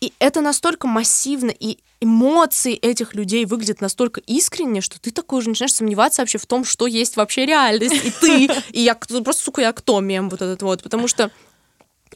[0.01, 5.49] и это настолько массивно, и эмоции этих людей выглядят настолько искренне, что ты такой уже
[5.49, 9.63] начинаешь сомневаться вообще в том, что есть вообще реальность, и ты, и я просто, сука,
[9.63, 11.31] я кто мем вот этот вот, потому что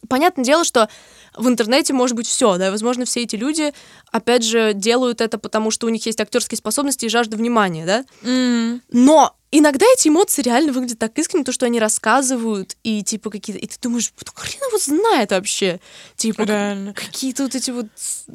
[0.09, 0.89] понятное дело, что
[1.35, 3.73] в интернете может быть все, да, возможно, все эти люди,
[4.11, 8.05] опять же, делают это потому, что у них есть актерские способности и жажда внимания, да.
[8.23, 8.81] Mm.
[8.91, 13.63] Но иногда эти эмоции реально выглядят так искренне, то, что они рассказывают, и типа какие-то...
[13.63, 15.81] И ты думаешь, хрен его знает вообще.
[16.17, 16.93] Типа, реально.
[16.95, 17.87] какие-то вот эти вот...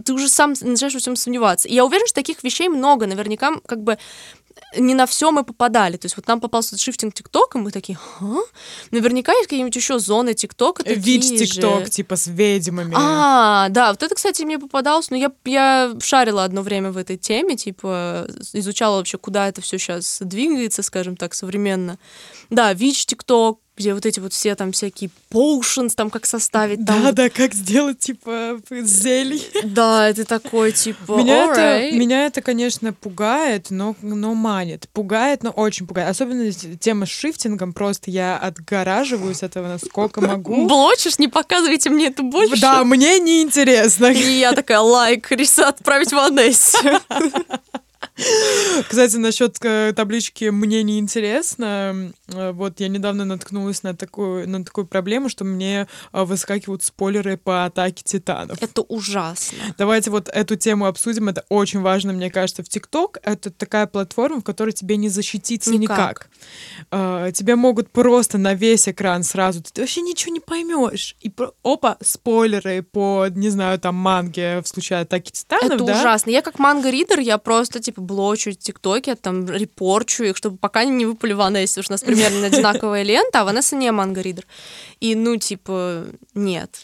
[0.05, 1.67] Ты уже сам начинаешь во всем сомневаться.
[1.67, 3.07] И я уверена, что таких вещей много.
[3.07, 3.97] Наверняка, как бы,
[4.77, 5.97] не на все мы попадали.
[5.97, 8.37] То есть вот нам попался шифтинг ТикТока, мы такие, а?
[8.91, 12.93] Наверняка есть какие-нибудь еще зоны ТикТока Вид ТикТок, типа с ведьмами.
[12.95, 17.17] А, да, вот это, кстати, мне попадалось, но я, я шарила одно время в этой
[17.17, 21.97] теме, типа изучала вообще, куда это все сейчас двигается, скажем так, современно.
[22.49, 26.85] Да, ВИЧ ТикТок, где вот эти вот все там всякие potions, там как составить.
[26.85, 27.03] Там...
[27.03, 29.43] Да, да, как сделать, типа, зелень.
[29.63, 34.87] Да, это такой, типа, меня это, меня это, конечно, пугает, но, но манит.
[34.93, 36.09] Пугает, но очень пугает.
[36.09, 40.67] Особенно тема с шифтингом, просто я отгораживаюсь от этого насколько могу.
[40.67, 42.59] Блочишь, не показывайте мне это больше.
[42.61, 44.07] Да, мне неинтересно.
[44.07, 46.99] И я такая, лайк, рису отправить в Анессе.
[48.89, 54.63] Кстати, насчет э, таблички «Мне не интересно», э, вот я недавно наткнулась на такую, на
[54.63, 58.61] такую проблему, что мне э, выскакивают спойлеры по атаке титанов.
[58.61, 59.57] Это ужасно.
[59.77, 61.29] Давайте вот эту тему обсудим.
[61.29, 63.19] Это очень важно, мне кажется, в ТикТок.
[63.23, 66.29] Это такая платформа, в которой тебе не защититься никак.
[66.91, 67.33] никак.
[67.33, 71.15] Тебе могут просто на весь экран сразу, ты вообще ничего не поймешь.
[71.21, 71.31] И
[71.63, 75.99] опа, спойлеры по, не знаю, там, манге в случае атаки титанов, Это да?
[75.99, 76.29] ужасно.
[76.29, 81.33] Я как манго-ридер, я просто, типа, блочу тиктоки, там, репорчу их, чтобы пока не выпали
[81.33, 84.45] Ванессе, потому что у нас примерно одинаковая лента, а Ванесса не манго-ридер.
[84.99, 86.83] И, ну, типа, нет.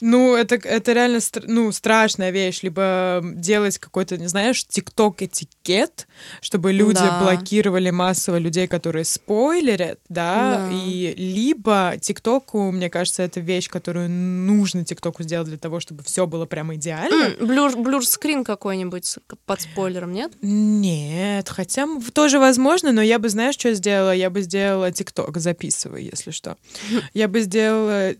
[0.00, 2.62] Ну, это, это реально ну, страшная вещь.
[2.62, 6.06] Либо делать какой-то, не знаешь, тикток-этикет,
[6.40, 7.20] чтобы люди да.
[7.22, 10.70] блокировали массово людей, которые спойлерят, да, да.
[10.72, 16.26] и либо тиктоку, мне кажется, это вещь, которую нужно тиктоку сделать для того, чтобы все
[16.26, 17.34] было прямо идеально.
[17.40, 20.32] Блюр, блюр-скрин какой-нибудь под спойлером, нет?
[20.42, 24.12] Нет, хотя тоже возможно, но я бы, знаешь, что сделала?
[24.12, 26.56] Я бы сделала тикток, записывай, если что.
[27.14, 28.14] Я бы сделала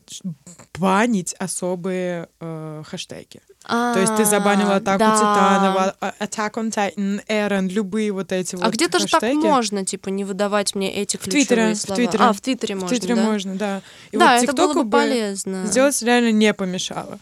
[0.78, 3.40] банить особые э, хэштеги.
[3.64, 5.16] А, То есть ты забанила атаку да.
[5.16, 9.84] Титанова, Attack on Titan, Эрен, любые вот эти а вот А где-то же так можно,
[9.84, 11.94] типа, не выдавать мне эти в ключевые Твиттере, слова.
[11.94, 12.24] В Твиттере.
[12.24, 13.22] А, в Твиттере можно, В Твиттере да?
[13.22, 13.82] можно, да.
[14.10, 15.66] И да, вот это было бы полезно.
[15.66, 17.18] Сделать реально не помешало.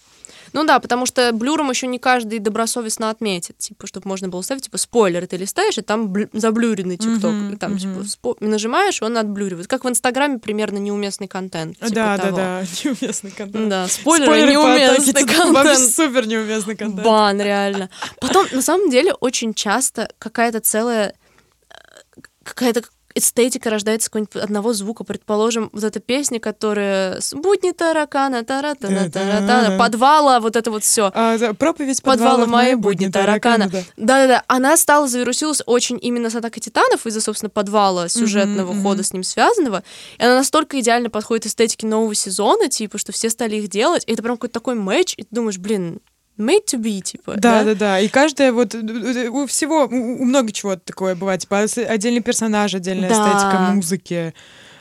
[0.56, 4.64] Ну да, потому что блюром еще не каждый добросовестно отметит, типа, чтобы можно было ставить,
[4.64, 7.78] типа, спойлер, ты листаешь, и там бл- заблюренный ТикТок, mm-hmm, и там, mm-hmm.
[7.78, 9.66] типа, спо- нажимаешь, он отблюривает.
[9.66, 11.76] Как в Инстаграме примерно неуместный контент.
[11.76, 12.36] Типа да, того.
[12.38, 13.68] да, да, неуместный контент.
[13.68, 15.54] Да, спойлеры, спойлеры неуместный контент.
[15.54, 17.04] Вообще супер неуместный контент.
[17.04, 17.90] Бан, реально.
[18.18, 21.12] Потом, на самом деле, очень часто какая-то целая
[21.68, 21.74] э,
[22.42, 22.82] какая-то
[23.16, 25.02] эстетика рождается с одного звука.
[25.02, 30.84] Предположим, вот эта песня, которая «Будни таракана, тара тара тара тара подвала, вот это вот
[30.84, 31.10] все.
[31.14, 33.70] А, проповедь подвала, подвала моей будни таракана.
[33.96, 34.44] Да-да-да.
[34.48, 39.06] Она стала, завирусилась очень именно с атакой титанов из-за, собственно, подвала сюжетного mm-hmm, хода mm-hmm.
[39.06, 39.82] с ним связанного.
[40.18, 44.04] И она настолько идеально подходит эстетике нового сезона, типа, что все стали их делать.
[44.06, 46.00] И это прям какой-то такой матч, и ты думаешь, блин,
[46.38, 47.34] made to be, типа.
[47.36, 48.00] Да, да, да, да.
[48.00, 53.08] И каждая вот у всего, у, у много чего такое бывает, типа отдельный персонаж, отдельная
[53.08, 53.14] да.
[53.14, 54.34] эстетика музыки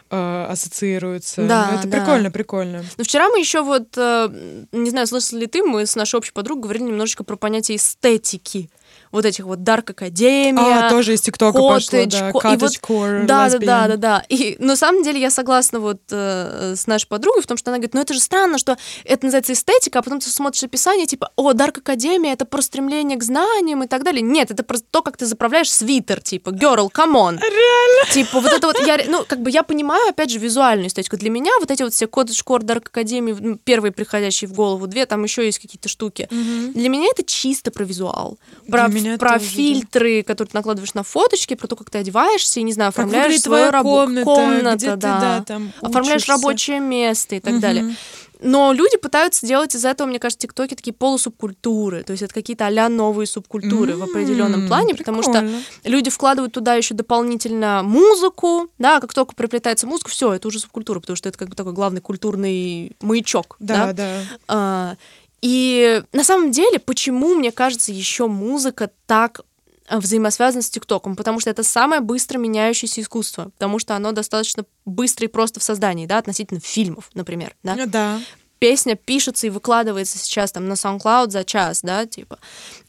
[0.10, 1.46] э, ассоциируется.
[1.48, 1.98] Да, это да.
[1.98, 2.84] прикольно, прикольно.
[2.98, 6.32] Но вчера мы еще вот, э, не знаю, слышали ли ты, мы с нашей общей
[6.32, 8.70] подругой говорили немножечко про понятие эстетики
[9.16, 10.88] вот этих вот Dark Академия.
[10.88, 14.26] А, тоже из ТикТока пошло, да, Cottage вот, да, да, да, да, да.
[14.30, 17.78] И на самом деле я согласна вот э, с нашей подругой в том, что она
[17.78, 21.32] говорит, ну это же странно, что это называется эстетика, а потом ты смотришь описание, типа,
[21.36, 24.22] о, Dark Академия, это про стремление к знаниям и так далее.
[24.22, 27.40] Нет, это просто то, как ты заправляешь свитер, типа, girl, come on.
[27.40, 28.12] Реально?
[28.12, 31.18] Типа, вот это вот, я, ну, как бы я понимаю, опять же, визуальную эстетику.
[31.18, 34.88] Для меня вот эти вот все Cottage Core, Dark Академии, ну, первые приходящие в голову,
[34.88, 36.28] две, там еще есть какие-то штуки.
[36.32, 36.74] Угу.
[36.74, 38.38] Для меня это чисто про визуал.
[38.70, 38.88] Про,
[39.20, 42.74] про фильм, фильтры, которые ты накладываешь на фоточки, про то, как ты одеваешься, и, не
[42.74, 44.24] знаю, оформляешь свою работу.
[44.24, 44.96] Комната, где да.
[44.96, 47.62] Ты, да там оформляешь рабочее место и так угу.
[47.62, 47.96] далее.
[48.42, 52.04] Но люди пытаются делать из этого, мне кажется, тиктоки такие полусубкультуры.
[52.04, 55.22] То есть это какие-то а новые субкультуры mm-hmm, в определенном плане, прикольно.
[55.22, 60.48] потому что люди вкладывают туда еще дополнительно музыку, да, как только приплетается музыка, все, это
[60.48, 63.56] уже субкультура, потому что это как бы такой главный культурный маячок.
[63.60, 63.94] Да, да.
[63.94, 64.22] да.
[64.48, 64.96] А,
[65.42, 69.42] и на самом деле, почему, мне кажется, еще музыка так
[69.88, 74.66] Э, взаимосвязан с ТикТоком, потому что это самое быстро меняющееся искусство, потому что оно достаточно
[74.86, 77.76] быстро и просто в создании, да, относительно фильмов, например, да.
[77.86, 78.20] Да
[78.60, 82.40] песня пишется и выкладывается сейчас там на SoundCloud за час, да, типа.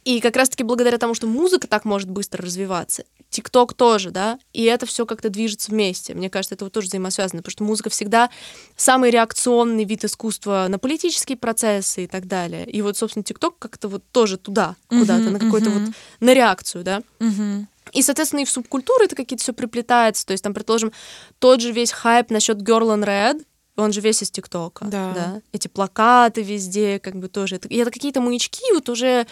[0.04, 4.62] И как раз-таки благодаря тому, что музыка так может быстро развиваться, ТикТок тоже, да, и
[4.64, 6.14] это все как-то движется вместе.
[6.14, 8.30] Мне кажется, это вот тоже взаимосвязано, потому что музыка всегда
[8.76, 12.64] самый реакционный вид искусства на политические процессы и так далее.
[12.64, 15.86] И вот, собственно, ТикТок как-то вот тоже туда, куда-то, uh-huh, на какой-то uh-huh.
[15.86, 17.02] вот, на реакцию, да.
[17.18, 17.66] Uh-huh.
[17.92, 20.26] И, соответственно, и в субкультуры это какие-то все приплетается.
[20.26, 20.92] То есть, там, предположим,
[21.38, 23.44] тот же весь хайп насчет Girl in Red,
[23.76, 24.86] он же весь из ТикТока.
[24.86, 25.12] Да.
[25.14, 25.42] да.
[25.52, 27.56] Эти плакаты везде, как бы тоже.
[27.56, 29.26] Это, это какие-то маячки, вот уже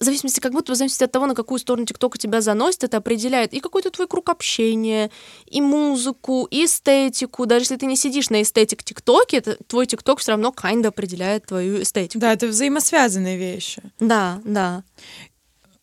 [0.00, 2.96] в зависимости, как будто в зависимости от того, на какую сторону ТикТока тебя заносит, это
[2.96, 5.10] определяет и какой-то твой круг общения,
[5.46, 7.44] и музыку, и эстетику.
[7.44, 11.82] Даже если ты не сидишь на aesthetic ТикТоке, твой ТикТок все равно kind определяет твою
[11.82, 12.18] эстетику.
[12.18, 13.82] Да, это взаимосвязанные вещи.
[14.00, 14.84] Да, да.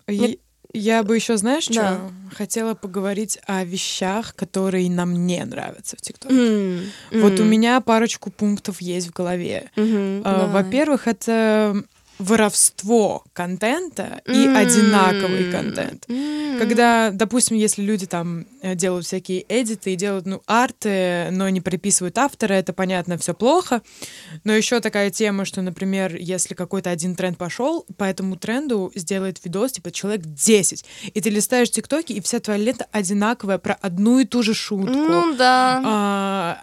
[0.07, 0.19] И...
[0.19, 0.37] Мне
[0.73, 1.99] я бы еще, знаешь, что да.
[2.35, 6.33] хотела поговорить о вещах, которые нам не нравятся в ТикТоке.
[6.33, 6.81] Mm.
[7.11, 7.21] Mm.
[7.21, 9.71] Вот у меня парочку пунктов есть в голове.
[9.75, 10.23] Mm-hmm.
[10.23, 11.83] Uh, во-первых, это
[12.19, 14.57] воровство контента и mm-hmm.
[14.57, 16.05] одинаковый контент.
[16.07, 16.57] Mm-hmm.
[16.57, 21.61] Когда, допустим, если люди там э, делают всякие эдиты и делают, ну, арты, но не
[21.61, 23.81] приписывают автора, это, понятно, все плохо.
[24.43, 29.43] Но еще такая тема, что, например, если какой-то один тренд пошел, по этому тренду сделает
[29.43, 34.19] видос, типа, человек 10, и ты листаешь тиктоки, и вся твоя лента одинаковая про одну
[34.19, 34.91] и ту же шутку.
[34.91, 35.81] Ну, да.
[35.85, 36.61] А,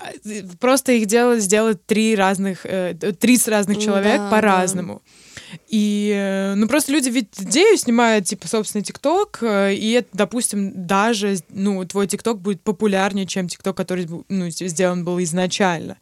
[0.58, 5.02] просто их делать, сделать три разных, э, 30 разных человек да, по-разному.
[5.04, 5.23] Да.
[5.68, 10.86] И, э, ну, просто люди ведь идею снимают, типа, собственный ТикТок, э, и это, допустим,
[10.86, 15.96] даже, ну, твой ТикТок будет популярнее, чем ТикТок, который, ну, сделан был изначально.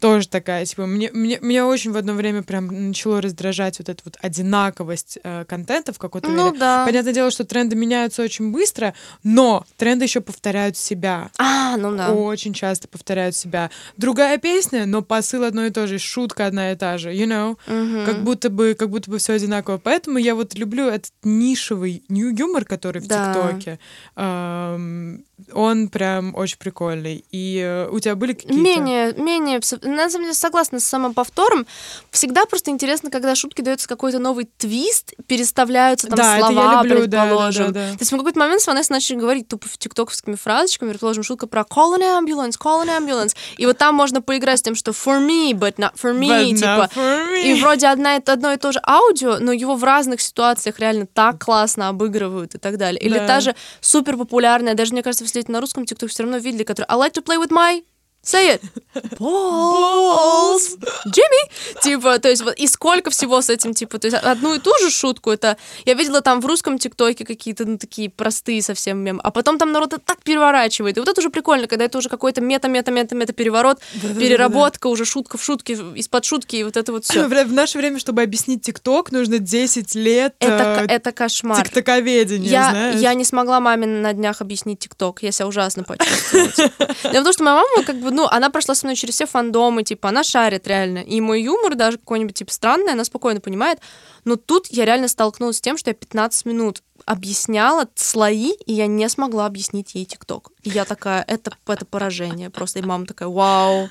[0.00, 4.02] Тоже такая, типа, мне, мне, мне очень в одно время прям начало раздражать вот эта
[4.04, 6.58] вот одинаковость э, контента в какой-то ну, мере.
[6.58, 6.84] Да.
[6.84, 11.30] Понятное дело, что тренды меняются очень быстро, но тренды еще повторяют себя.
[11.38, 12.12] А, ну да.
[12.12, 13.70] Очень часто повторяют себя.
[13.96, 17.52] Другая песня, но посыл одно и то же, шутка одна и та же, you know?
[17.66, 18.06] Угу.
[18.06, 19.78] Как будто бы, как будто бы все одинаково.
[19.78, 23.34] Поэтому я вот люблю этот нишевый юмор, который в да.
[23.34, 23.78] ТикТоке.
[24.16, 27.24] Эм, он прям очень прикольный.
[27.30, 28.54] И э, у тебя были какие-то...
[28.54, 29.60] Менее, менее...
[29.82, 31.66] На самом деле, согласна с самоповтором.
[32.10, 37.66] Всегда просто интересно, когда шутки дается какой-то новый твист, переставляются там да, слова, люблю, предположим.
[37.66, 37.92] Да, да, да, да.
[37.92, 41.62] То есть в какой-то момент с Ванессой начали говорить тупо тиктоковскими фразочками, предположим, шутка про
[41.62, 43.34] call an ambulance, call an ambulance.
[43.56, 46.56] И вот там можно поиграть с тем, что for me, but not for me, but
[46.56, 46.90] типа.
[46.94, 47.42] For me.
[47.44, 51.44] И вроде одна, одно и то же аудио, но его в разных ситуациях реально так
[51.44, 53.00] классно обыгрывают и так далее.
[53.00, 53.26] Или да.
[53.26, 56.86] та же супер популярная, даже мне кажется, если на русском тиктоке все равно видели, который
[56.88, 57.84] I like to play with my
[58.24, 58.62] Say it.
[59.18, 60.78] Balls.
[61.08, 61.82] Джимми.
[61.82, 64.70] Типа, то есть, вот, и сколько всего с этим, типа, то есть, одну и ту
[64.80, 69.20] же шутку, это, я видела там в русском ТикТоке какие-то, ну, такие простые совсем мемы,
[69.24, 72.08] а потом там народ это так переворачивает, и вот это уже прикольно, когда это уже
[72.08, 77.26] какой-то мета-мета-мета-мета переворот, переработка, уже шутка в шутке, из-под шутки, и вот это вот все.
[77.42, 81.62] В наше время, чтобы объяснить ТикТок, нужно 10 лет это, э, это кошмар.
[81.64, 83.00] тиктоковедения, я, знаешь?
[83.00, 86.48] Я не смогла маме на днях объяснить ТикТок, я себя ужасно почувствовала.
[86.52, 86.86] Типа.
[87.02, 90.10] Потому что моя мама, как бы, ну, она прошла со мной через все фандомы, типа,
[90.10, 90.98] она шарит реально.
[90.98, 93.78] И мой юмор даже какой-нибудь, типа, странный, она спокойно понимает.
[94.24, 98.86] Но тут я реально столкнулась с тем, что я 15 минут объясняла слои, и я
[98.86, 100.50] не смогла объяснить ей ТикТок.
[100.62, 102.50] И я такая, это, это поражение.
[102.50, 103.88] Просто и мама такая, вау.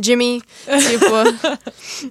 [0.00, 1.26] Джимми, типа...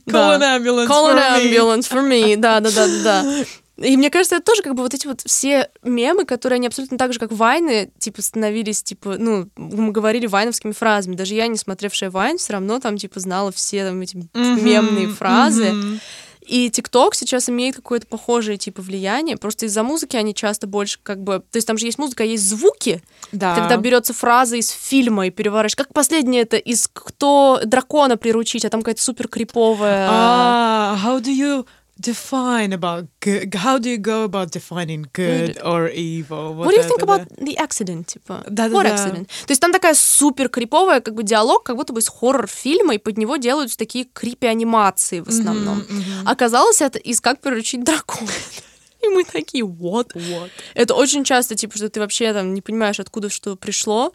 [0.08, 2.36] Call an ambulance Call an ambulance for me.
[2.36, 3.46] Да, да, да, да.
[3.78, 6.98] И мне кажется, это тоже как бы вот эти вот все мемы, которые они абсолютно
[6.98, 11.16] так же, как вайны, типа, становились, типа, ну, мы говорили вайновскими фразами.
[11.16, 15.08] Даже я, не смотревшая вайн, все равно там, типа, знала все там эти mm-hmm, мемные
[15.10, 15.66] фразы.
[15.66, 16.00] Mm-hmm.
[16.48, 19.36] И ТикТок сейчас имеет какое-то похожее типа влияние.
[19.36, 21.40] Просто из-за музыки они часто больше как бы...
[21.40, 23.04] То есть там же есть музыка, а есть звуки.
[23.34, 23.54] Да.
[23.54, 25.76] Когда берется фраза из фильма и переворачиваешь.
[25.76, 30.08] Как последнее это из «Кто дракона приручить», а там какая-то супер криповая...
[30.10, 31.66] А, how do you
[32.00, 33.54] define about good?
[33.56, 36.54] How do you go about defining good or evil?
[36.56, 38.08] What, What do you think about the accident?
[38.08, 39.28] Типа, да, What да, accident?
[39.46, 42.98] То есть там такая супер криповая как бы диалог, как будто бы из хоррор-фильма, и
[42.98, 45.80] под него делаются такие крипи-анимации в основном.
[45.80, 46.24] Mm-hmm, mm-hmm.
[46.26, 48.32] Оказалось, это из «Как приручить дракона».
[49.04, 50.14] И мы такие, what?
[50.14, 50.50] what?
[50.74, 54.12] Это очень часто, типа, что ты вообще там не понимаешь, откуда что пришло.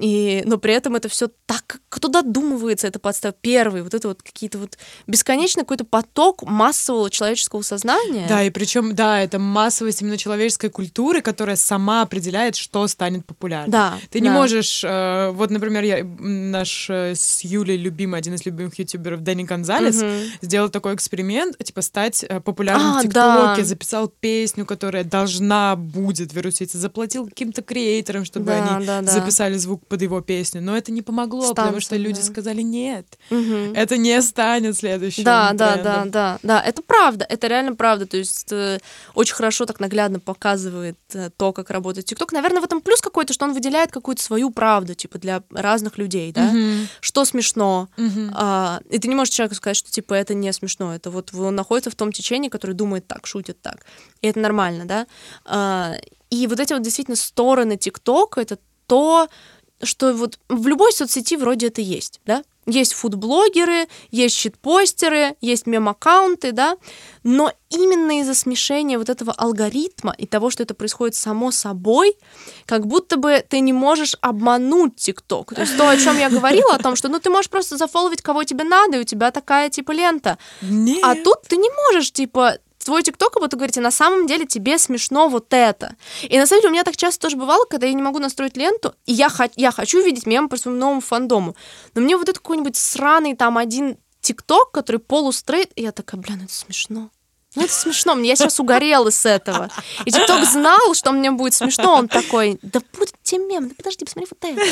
[0.00, 4.22] И, но при этом это все так, кто додумывается это подстав первый, вот это вот
[4.22, 8.26] какие-то вот бесконечный какой-то поток массового человеческого сознания.
[8.28, 13.70] Да, и причем, да, это массовость именно человеческой культуры, которая сама определяет, что станет популярным.
[13.70, 13.98] Да.
[14.10, 14.24] Ты да.
[14.24, 19.22] не можешь, э, вот, например, я, наш э, с Юлей любимый, один из любимых ютуберов,
[19.22, 20.12] Дэнни Гонзалес, угу.
[20.42, 23.64] сделал такой эксперимент, типа, стать э, популярным а, в ТикТоке, да.
[23.64, 29.10] записал песню, которая должна будет вируситься, заплатил каким-то креаторам, чтобы да, они да, да.
[29.10, 32.26] записали звук под его песню, но это не помогло, Станция, потому что люди да.
[32.26, 33.72] сказали нет, угу.
[33.74, 35.24] это не станет следующим.
[35.24, 38.78] Да, да, да, да, да, это правда, это реально правда, то есть э,
[39.14, 42.32] очень хорошо так наглядно показывает э, то, как работает ТикТок.
[42.32, 46.32] Наверное, в этом плюс какой-то, что он выделяет какую-то свою правду, типа для разных людей,
[46.32, 46.86] да, угу.
[47.00, 48.30] что смешно, угу.
[48.34, 51.54] а, и ты не можешь человеку сказать, что типа это не смешно, это вот он
[51.54, 53.84] находится в том течении, который думает так, шутит так,
[54.20, 55.06] и это нормально, да.
[55.44, 55.94] А,
[56.30, 59.28] и вот эти вот действительно стороны ТикТока, это то,
[59.82, 62.42] что вот в любой соцсети вроде это есть, да?
[62.66, 66.76] Есть фудблогеры, есть щитпостеры, есть мем-аккаунты, да,
[67.22, 72.14] но именно из-за смешения вот этого алгоритма и того, что это происходит само собой,
[72.66, 75.54] как будто бы ты не можешь обмануть ТикТок.
[75.54, 78.20] То есть то, о чем я говорила, о том, что ну ты можешь просто зафоловить
[78.20, 80.36] кого тебе надо, и у тебя такая типа лента.
[80.60, 81.00] Нет.
[81.02, 84.78] А тут ты не можешь, типа, твой ТикТок, как будто говорите, на самом деле тебе
[84.78, 85.94] смешно вот это.
[86.22, 88.56] И на самом деле у меня так часто тоже бывало, когда я не могу настроить
[88.56, 91.54] ленту, и я, я хочу видеть мемы по своему новому фандому.
[91.94, 96.40] Но мне вот это какой-нибудь сраный там один ТикТок, который полустрейт, и я такая, блин,
[96.44, 97.10] это смешно.
[97.56, 99.68] Ну, это смешно, мне я сейчас угорела с этого.
[100.06, 104.06] И ТикТок знал, что мне будет смешно, он такой, да будет тебе мем, да подожди,
[104.06, 104.62] посмотри вот это.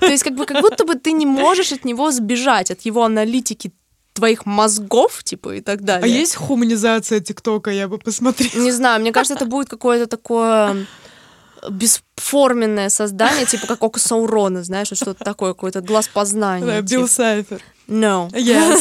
[0.00, 3.04] То есть как бы как будто бы ты не можешь от него сбежать, от его
[3.04, 3.72] аналитики
[4.14, 6.04] твоих мозгов, типа, и так а далее.
[6.04, 8.62] А есть хуманизация ТикТока, я бы посмотрела.
[8.62, 10.86] Не знаю, мне кажется, это будет какое-то такое
[11.70, 16.66] бесформенное создание, типа как Око Саурона, знаешь, что-то такое, какой-то глаз познания.
[16.66, 17.12] Да, Билл типа.
[17.12, 17.62] Сайфер.
[17.86, 18.30] No.
[18.30, 18.80] Yes.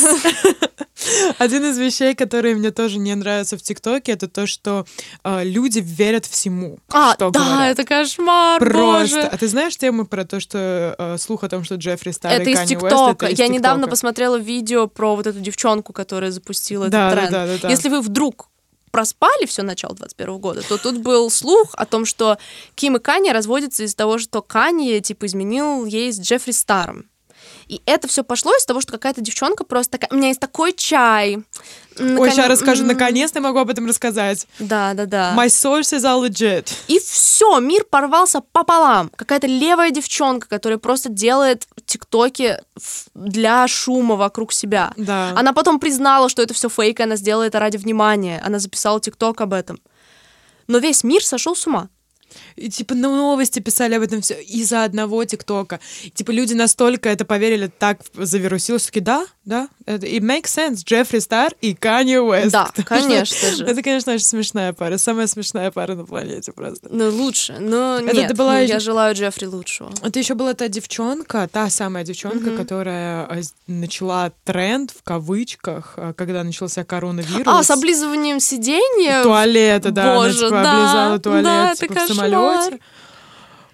[1.37, 4.85] Один из вещей, которые мне тоже не нравятся в ТикТоке, это то, что
[5.23, 7.79] э, люди верят всему, а, что да, говорят.
[7.79, 9.15] это кошмар, Просто.
[9.15, 9.27] Боже.
[9.27, 12.49] А ты знаешь тему про то, что э, слух о том, что Джеффри Старый это
[12.49, 13.27] из ТикТока.
[13.27, 17.31] Я недавно посмотрела видео про вот эту девчонку, которая запустила да, этот тренд.
[17.31, 18.47] Да, да, да, Если вы вдруг
[18.93, 22.37] проспали все начало 21 года, то тут был слух о том, что
[22.75, 27.09] Ким и Канни разводятся из-за того, что Канни, типа, изменил ей с Джеффри Старом.
[27.73, 30.73] И это все пошло из того, что какая-то девчонка просто такая, у меня есть такой
[30.73, 31.39] чай.
[31.97, 32.19] Након...
[32.19, 34.45] Ой, сейчас расскажу, наконец-то могу об этом рассказать.
[34.59, 35.33] Да, да, да.
[35.35, 36.71] My sources are legit.
[36.87, 39.09] И все, мир порвался пополам.
[39.15, 42.59] Какая-то левая девчонка, которая просто делает тиктоки
[43.15, 44.93] для шума вокруг себя.
[44.95, 45.33] Да.
[45.35, 48.39] Она потом признала, что это все фейк, и она сделала это ради внимания.
[48.45, 49.79] Она записала тикток об этом.
[50.67, 51.89] Но весь мир сошел с ума.
[52.55, 55.79] И, типа, ну, новости писали об этом все из-за одного ТикТока.
[56.13, 60.85] Типа, люди настолько это поверили, так завирусилось, такие, да, да, это и makes sense.
[60.85, 62.51] Джеффри Стар и Канье Уэст.
[62.51, 63.65] Да, конечно же.
[63.65, 64.97] Это, конечно, очень смешная пара.
[64.97, 66.87] Самая смешная пара на планете просто.
[66.89, 67.57] Ну, лучше.
[67.59, 68.53] Но это нет, была...
[68.53, 69.91] ну, я желаю Джеффри лучшего.
[70.01, 72.57] Это еще была та девчонка, та самая девчонка, mm-hmm.
[72.57, 77.45] которая э, начала тренд в кавычках, э, когда начался коронавирус.
[77.45, 79.23] А, с облизыванием сиденья?
[79.23, 80.15] Туалета, да.
[80.15, 80.77] Боже, она, типа, да.
[80.77, 82.79] облизала туалет да, типа, в самолете.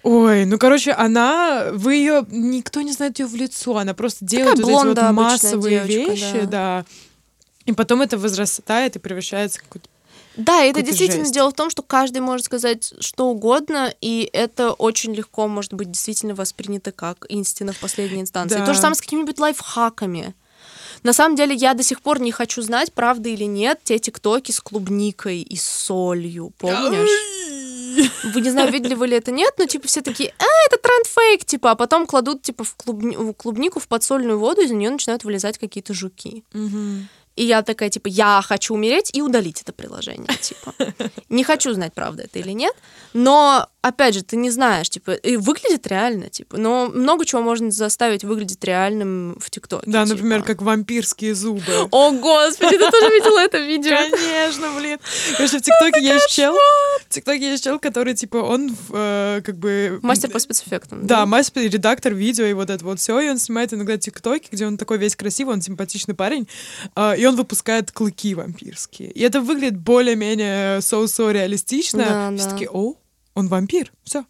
[0.02, 4.56] Ой, ну короче, она, вы ее, никто не знает ее в лицо, она просто делает
[4.56, 6.84] Такая вот эти вот массовые девочка, вещи, да.
[7.66, 9.88] И потом это возрастает и превращается в какую-то
[10.36, 11.34] Да, это действительно жесть.
[11.34, 15.90] дело в том, что каждый может сказать что угодно, и это очень легко может быть
[15.90, 18.56] действительно воспринято как истина в последней инстанции.
[18.56, 18.66] Да.
[18.66, 20.34] То же самое с какими-нибудь лайфхаками.
[21.02, 24.52] На самом деле, я до сих пор не хочу знать, правда или нет, те тиктоки
[24.52, 27.08] с клубникой и солью, помнишь?
[28.24, 31.06] Вы не знаю, видели вы ли это, нет, но типа все такие, а, это тренд
[31.06, 35.24] фейк, типа, а потом кладут типа в, клубни- клубнику в подсольную воду, из нее начинают
[35.24, 36.44] вылезать какие-то жуки.
[37.40, 40.74] И я такая, типа, я хочу умереть и удалить это приложение, типа.
[41.30, 42.74] Не хочу знать, правда это или нет,
[43.14, 47.70] но, опять же, ты не знаешь, типа, и выглядит реально, типа, но много чего можно
[47.70, 49.90] заставить выглядеть реальным в ТикТоке.
[49.90, 50.16] Да, типа.
[50.16, 51.62] например, как вампирские зубы.
[51.90, 53.96] О, господи, ты тоже видела это видео?
[54.10, 54.98] Конечно, блин.
[55.38, 56.54] Короче, в ТикТоке есть чел.
[57.08, 59.98] В ТикТоке есть чел, который, типа, он э, как бы...
[60.02, 61.06] Мастер по спецэффектам.
[61.06, 63.18] Да, мастер, редактор видео и вот это вот все.
[63.18, 66.46] И он снимает иногда тиктоки, где он такой весь красивый, он симпатичный парень.
[66.94, 69.10] а, и он выпускает клыки вампирские.
[69.10, 72.04] И это выглядит более-менее соу-соу реалистично.
[72.04, 72.50] Да, Все да.
[72.50, 72.94] такие, о,
[73.34, 73.92] он вампир.
[74.04, 74.24] Все.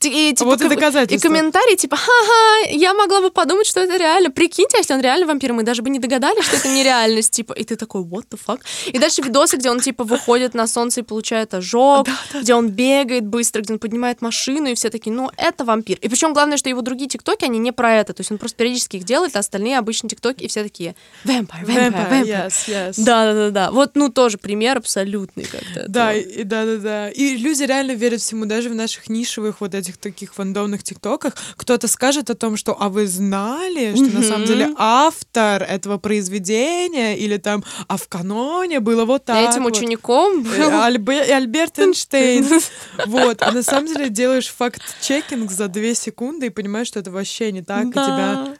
[0.00, 1.28] И, типа, Вот и доказательство.
[1.28, 4.30] И комментарии типа, ха-ха, я могла бы подумать, что это реально.
[4.30, 7.52] Прикиньте, а если он реально вампир, мы даже бы не догадались, что это нереальность, типа.
[7.52, 8.60] И ты такой, what the fuck?
[8.86, 13.26] И дальше видосы, где он, типа, выходит на солнце и получает ожог, где он бегает
[13.26, 15.98] быстро, где он поднимает машину, и все такие, ну, это вампир.
[16.00, 18.12] И причем главное, что его другие тиктоки, они не про это.
[18.12, 21.64] То есть он просто периодически их делает, а остальные обычные тиктоки, и все такие, vampire,
[21.64, 22.24] vampire, vampire.
[22.24, 22.94] yes, yes.
[22.96, 23.70] Да, да, да, да.
[23.70, 25.84] Вот, ну, тоже пример абсолютный как-то.
[25.88, 27.10] Да, и, да, да, да.
[27.10, 31.34] И люди реально верят всему, даже в наших нишевых вот этих таких фандомных тиктоках.
[31.56, 37.16] Кто-то скажет о том, что а вы знали, что на самом деле автор этого произведения
[37.16, 39.50] или там, а в каноне было вот так.
[39.50, 39.76] Этим вот.
[39.76, 42.46] учеником Э, Альбе- Альберт Эйнштейн.
[43.06, 43.42] Вот.
[43.42, 47.62] А на самом деле делаешь факт-чекинг за две секунды и понимаешь, что это вообще не
[47.62, 48.54] так, и тебя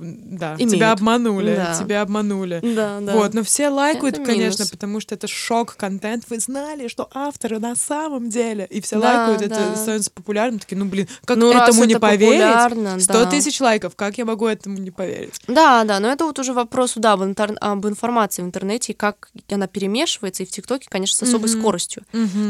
[0.00, 0.72] да, Имеют.
[0.72, 1.74] тебя обманули, Да.
[1.78, 2.60] тебя обманули.
[2.62, 3.12] Да, да.
[3.14, 4.70] Вот, но все лайкают, Это конечно, минус.
[4.70, 6.24] потому что это шок-контент.
[6.30, 8.66] Вы знали, что авторы на самом деле.
[8.70, 9.76] И все Да, лайкают, это да.
[9.76, 10.58] становится популярным.
[10.58, 12.40] Такие, ну, блин, как Ну, этому не это поверить?
[12.40, 13.26] популярно, 100 да.
[13.30, 15.34] тысяч лайков, как я могу этому не поверить?
[15.46, 19.30] Да, да, но это вот уже вопрос, да, об, интер- об информации в интернете, как
[19.50, 21.60] она перемешивается, и в ТикТоке, конечно, с особой Мгм.
[21.60, 22.02] скоростью.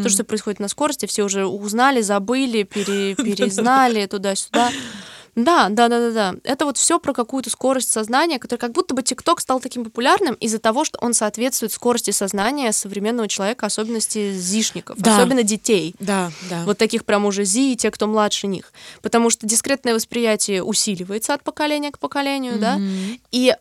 [0.02, 4.70] То, что происходит на скорости, все уже узнали, забыли, пере- перезнали туда-сюда.
[5.44, 6.34] Да, да, да, да, да.
[6.44, 10.34] Это вот все про какую-то скорость сознания, которая как будто бы ТикТок стал таким популярным
[10.34, 15.16] из-за того, что он соответствует скорости сознания современного человека, особенности зишников, Да.
[15.16, 15.94] особенно детей.
[15.98, 16.64] Да, да.
[16.64, 18.72] Вот таких прям уже зи и те, кто младше них.
[19.02, 22.78] Потому что дискретное восприятие усиливается от поколения к поколению, да,
[23.30, 23.54] и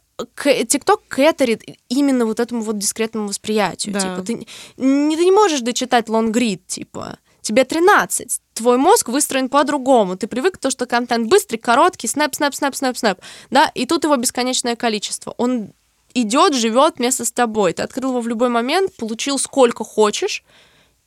[0.68, 3.94] ТикТок кэтерит именно вот этому вот дискретному восприятию.
[3.94, 4.00] Да.
[4.02, 4.46] Типа, ты
[4.78, 10.56] не, ты не можешь дочитать лонгрид, типа, тебе 13, твой мозг выстроен по-другому, ты привык
[10.56, 14.18] к то, что контент быстрый, короткий, снэп, снэп, снэп, снэп, снэп, да, и тут его
[14.18, 15.34] бесконечное количество.
[15.38, 15.70] Он
[16.14, 17.72] идет, живет вместе с тобой.
[17.72, 20.44] Ты открыл его в любой момент, получил сколько хочешь,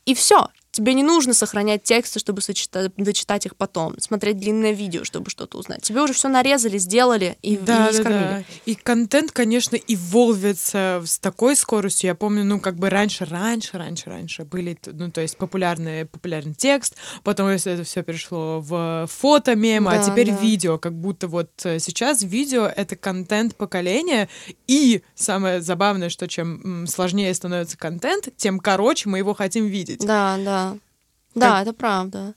[0.07, 0.49] и все.
[0.73, 5.59] Тебе не нужно сохранять тексты, чтобы сочета- дочитать их потом, смотреть длинное видео, чтобы что-то
[5.59, 5.83] узнать.
[5.83, 8.45] Тебе уже все нарезали, сделали и, Да, и да, да.
[8.65, 12.09] И контент, конечно, иволвится с такой скоростью.
[12.09, 16.55] Я помню, ну, как бы раньше, раньше, раньше, раньше были, ну, то есть популярный, популярный
[16.55, 20.37] текст, потом если это все перешло в фото, мемы, а Да, теперь да.
[20.39, 24.31] видео, как будто вот э, сейчас видео— это контент поколения,
[24.67, 30.01] и самое забавное, что чем сложнее становится контент, тем короче мы его хотим видеть.
[30.01, 30.62] Да, да.
[31.35, 32.35] Да, это правда.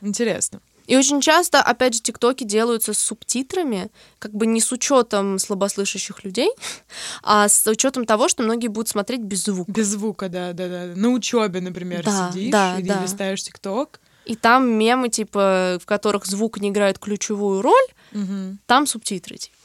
[0.00, 0.60] Интересно.
[0.88, 3.88] И очень часто, опять же, тиктоки делаются с субтитрами,
[4.18, 6.50] как бы не с учетом слабослышащих людей,
[7.22, 9.70] а с учетом того, что многие будут смотреть без звука.
[9.70, 10.86] Без звука, да, да, да.
[10.96, 13.02] На учебе, например, Да, сидишь да, или да.
[13.02, 14.00] листаешь ТикТок.
[14.24, 18.58] И там мемы, типа, в которых звук не играет ключевую роль, Мгм.
[18.66, 19.56] там субтитры, типа.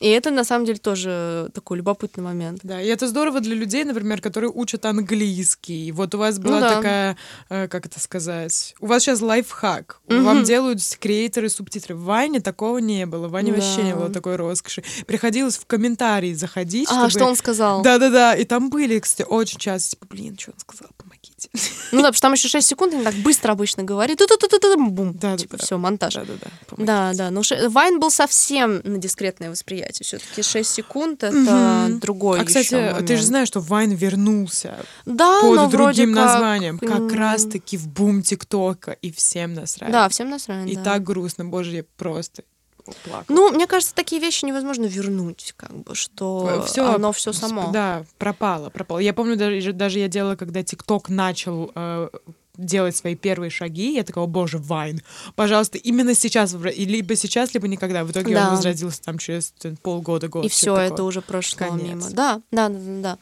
[0.00, 2.60] И это, на самом деле, тоже такой любопытный момент.
[2.62, 5.92] Да, и это здорово для людей, например, которые учат английский.
[5.92, 6.76] Вот у вас была Ну да.
[6.76, 7.16] такая,
[7.50, 10.00] э, как это сказать, у вас сейчас лайфхак.
[10.08, 10.24] Мгм.
[10.24, 11.94] Вам делают креаторы субтитры.
[11.94, 13.28] В Ване такого не было.
[13.28, 13.98] В Ване вообще не Да.
[13.98, 14.82] было такой роскоши.
[15.06, 17.10] Приходилось в комментарии заходить, А, чтобы...
[17.10, 17.82] что он сказал?
[17.82, 21.19] Да-да-да, и там были, кстати, очень часто, типа, блин, что он сказал, помогите.
[21.52, 24.18] Ну да, потому что там еще 6 секунд, они так быстро обычно говорят.
[24.78, 25.12] Бум.
[25.14, 26.14] Да, типа, все, монтаж.
[26.14, 26.50] Да, да, да.
[26.76, 27.30] Да, да.
[27.30, 30.04] Но Вайн был совсем на дискретное восприятие.
[30.04, 32.40] Все-таки 6 секунд это другой.
[32.40, 34.76] А, кстати, ты же знаешь, что Вайн вернулся
[35.06, 36.78] да, под но другим названием.
[36.78, 39.90] Как раз-таки в бум ТикТока, и всем насрать.
[39.90, 40.68] Да, всем насрать.
[40.68, 42.44] И так грустно, боже, я просто
[43.04, 43.36] плакала.
[43.36, 47.70] Ну, мне кажется, такие вещи невозможно вернуть, как бы, что все, оно все само.
[47.72, 48.98] Да, пропало, пропало.
[48.98, 52.08] Я помню, даже, даже я делала, когда ТикТок начал э,
[52.56, 55.00] делать свои первые шаги, я такого, боже, Вайн,
[55.34, 58.04] пожалуйста, именно сейчас, либо сейчас, либо никогда.
[58.04, 58.48] В итоге да.
[58.48, 60.44] он возродился там через полгода, год.
[60.44, 61.82] И все, это уже прошло Конец.
[61.82, 62.10] мимо.
[62.10, 63.00] Да, да, да, да.
[63.02, 63.18] да.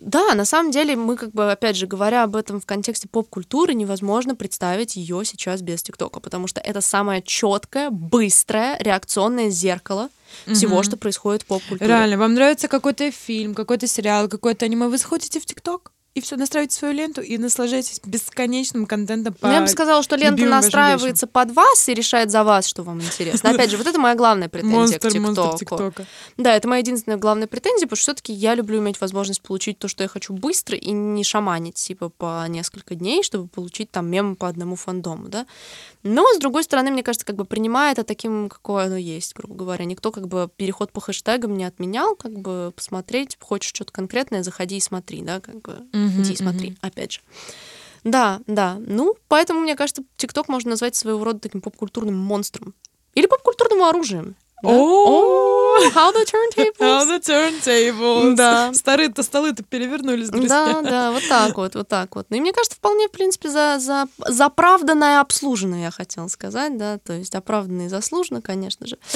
[0.00, 3.74] Да, на самом деле мы как бы, опять же, говоря об этом в контексте поп-культуры,
[3.74, 10.10] невозможно представить ее сейчас без ТикТока, потому что это самое четкое, быстрое, реакционное зеркало
[10.46, 11.88] всего, что происходит в поп-культуре.
[11.88, 15.92] Реально, вам нравится какой-то фильм, какой-то сериал, какое-то аниме, вы заходите в ТикТок?
[16.16, 20.46] И все, настраивайте свою ленту и наслаждайтесь бесконечным контентом по Я бы сказала, что лента
[20.46, 23.50] настраивается под вас и решает за вас, что вам интересно.
[23.50, 26.06] Опять же, вот это моя главная претензия к ТикТоку.
[26.38, 29.88] Да, это моя единственная главная претензия, потому что все-таки я люблю иметь возможность получить то,
[29.88, 34.36] что я хочу быстро и не шаманить, типа, по несколько дней, чтобы получить там мемы
[34.36, 35.46] по одному фандому, да.
[36.06, 39.56] Но, с другой стороны, мне кажется, как бы принимая это таким, какое оно есть, грубо
[39.56, 39.84] говоря.
[39.84, 44.76] Никто как бы переход по хэштегам не отменял, как бы посмотреть, хочешь что-то конкретное, заходи
[44.76, 46.78] и смотри, да, как бы mm-hmm, иди и смотри, mm-hmm.
[46.80, 47.20] опять же.
[48.04, 48.76] Да, да.
[48.78, 52.74] Ну, поэтому, мне кажется, ТикТок можно назвать своего рода таким поп-культурным монстром.
[53.14, 54.36] Или поп-культурным оружием.
[54.62, 54.68] Да?
[54.70, 56.80] О, how the turntables.
[56.80, 58.34] How the turntables.
[58.34, 58.72] Да.
[58.72, 60.48] Старые-то столы-то перевернулись, друзья.
[60.48, 62.26] Да, да, вот так вот, вот так вот.
[62.30, 66.98] Ну и мне кажется, вполне, в принципе, за, за, заправданное обслуженное, я хотела сказать, да,
[66.98, 68.98] то есть оправданно и заслуженно, конечно же.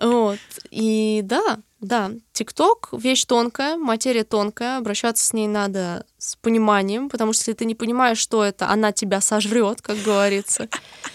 [0.00, 0.38] Вот.
[0.70, 7.32] И да, да, ТикТок— вещь тонкая, материя тонкая, обращаться с ней надо с пониманием, потому
[7.32, 10.68] что если ты не понимаешь, что это, она тебя сожрет, как говорится.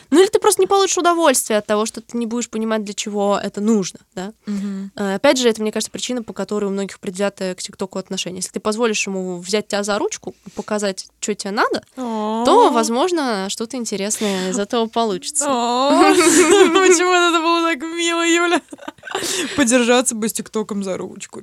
[0.09, 2.93] Ну или ты просто не получишь удовольствие от того, что ты не будешь понимать, для
[2.93, 4.33] чего это нужно, да.
[4.47, 5.03] Угу.
[5.15, 8.39] Опять же, это, мне кажется, причина, по которой у многих предвзятое к ТикТоку отношение.
[8.39, 13.77] Если ты позволишь ему взять тебя за ручку, показать, что тебе надо, то, возможно, что-то
[13.77, 15.45] интересное из этого получится.
[15.49, 18.61] Почему это было так мило, Юля?
[19.55, 21.41] Подержаться бы с ТикТоком за ручку.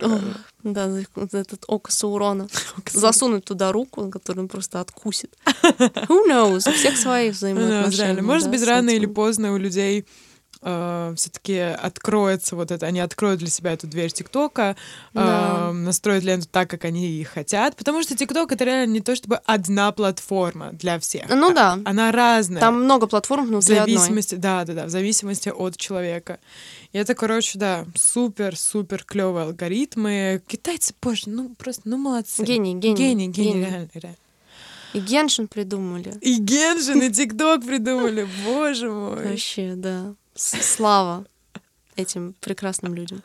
[0.63, 2.49] Да, этот око Саурона.
[2.93, 5.37] Засунуть туда руку, которую он просто откусит.
[5.63, 6.69] Who knows?
[6.69, 8.23] У всех свои взаимоотношения.
[8.23, 10.07] Может быть, рано или поздно у людей
[10.63, 14.77] э, все-таки откроется вот это, они откроют для себя эту дверь ТикТока,
[15.13, 15.71] да.
[15.71, 19.41] э, настроят ленту так, как они хотят, потому что ТикТок это реально не то чтобы
[19.45, 21.29] одна платформа для всех.
[21.29, 21.79] Ну да.
[21.85, 22.61] Она разная.
[22.61, 24.43] Там много платформ внутри в зависимости, одной.
[24.43, 26.39] Да, да, да, в зависимости от человека.
[26.93, 30.43] И это, короче, да, супер-супер клевые алгоритмы.
[30.47, 32.45] Китайцы, боже, ну просто, ну молодцы.
[32.45, 32.97] Гений, гений.
[32.97, 33.67] Гений, гений, гений.
[33.67, 34.17] реально, реально.
[34.93, 36.15] И Геншин придумали.
[36.21, 39.25] И Геншин, и ТикТок придумали, боже мой.
[39.25, 40.15] Вообще, да.
[40.35, 41.24] Слава
[41.97, 43.22] этим прекрасным людям.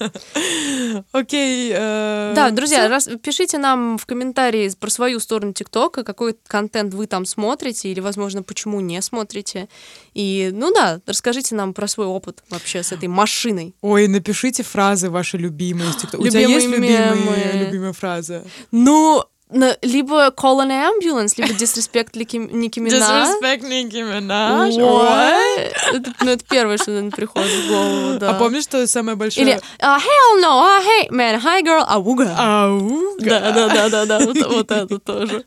[1.12, 1.72] Окей.
[1.72, 6.94] Okay, uh, да, друзья, раз, пишите нам в комментарии про свою сторону ТикТока, какой контент
[6.94, 9.70] вы там смотрите, или, возможно, почему не смотрите.
[10.14, 13.74] И, ну да, расскажите нам про свой опыт вообще с этой машиной.
[13.82, 16.22] Ой, напишите фразы ваши любимые из ТикТока.
[16.22, 18.44] У тебя есть любимые, любимые фразы?
[18.72, 23.02] Ну, либо call an ambulance, либо disrespect Ники Минаж.
[23.02, 24.76] Disrespect Ники Минаж?
[24.76, 28.32] Это, ну, это первое, что мне приходит в голову, да.
[28.32, 29.46] А помнишь, что самое большое?
[29.46, 32.36] Или uh, hell no, uh, hey, man, hi girl, ауга.
[32.38, 33.18] Ауга.
[33.20, 35.46] Да, да, да, да, да, вот, вот это тоже.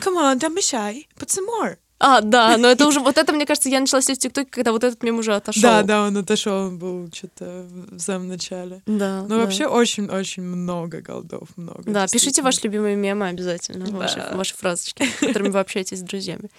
[0.00, 1.76] Come on, don't be shy, put some more.
[2.00, 4.72] А, да, но это уже, вот это, мне кажется, я начала сидеть в ТикТоке, когда
[4.72, 5.62] вот этот мем уже отошел.
[5.62, 8.82] Да, да, он отошел, он был что-то в самом начале.
[8.86, 9.22] Да.
[9.22, 9.36] Но да.
[9.38, 11.82] вообще очень-очень много голдов, много.
[11.86, 13.96] Да, пишите ваши любимые мемы обязательно, да.
[13.96, 16.50] ваши, ваши фразочки, с которыми вы общаетесь с друзьями.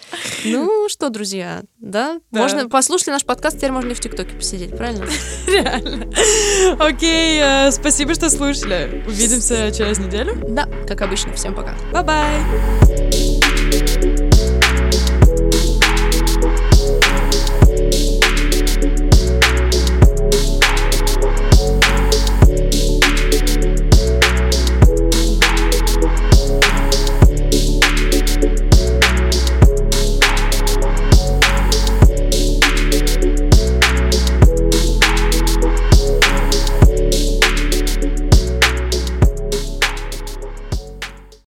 [0.46, 2.20] Ну что, друзья, да?
[2.32, 2.42] да.
[2.42, 5.06] Можно, послушали наш подкаст, теперь можно и в ТикТоке посидеть, правильно?
[5.48, 6.12] Реально.
[6.80, 9.04] Окей, э, спасибо, что слушали.
[9.08, 10.36] Увидимся через неделю.
[10.50, 11.34] Да, как обычно.
[11.34, 11.76] Всем пока.
[11.92, 13.49] Bye-bye.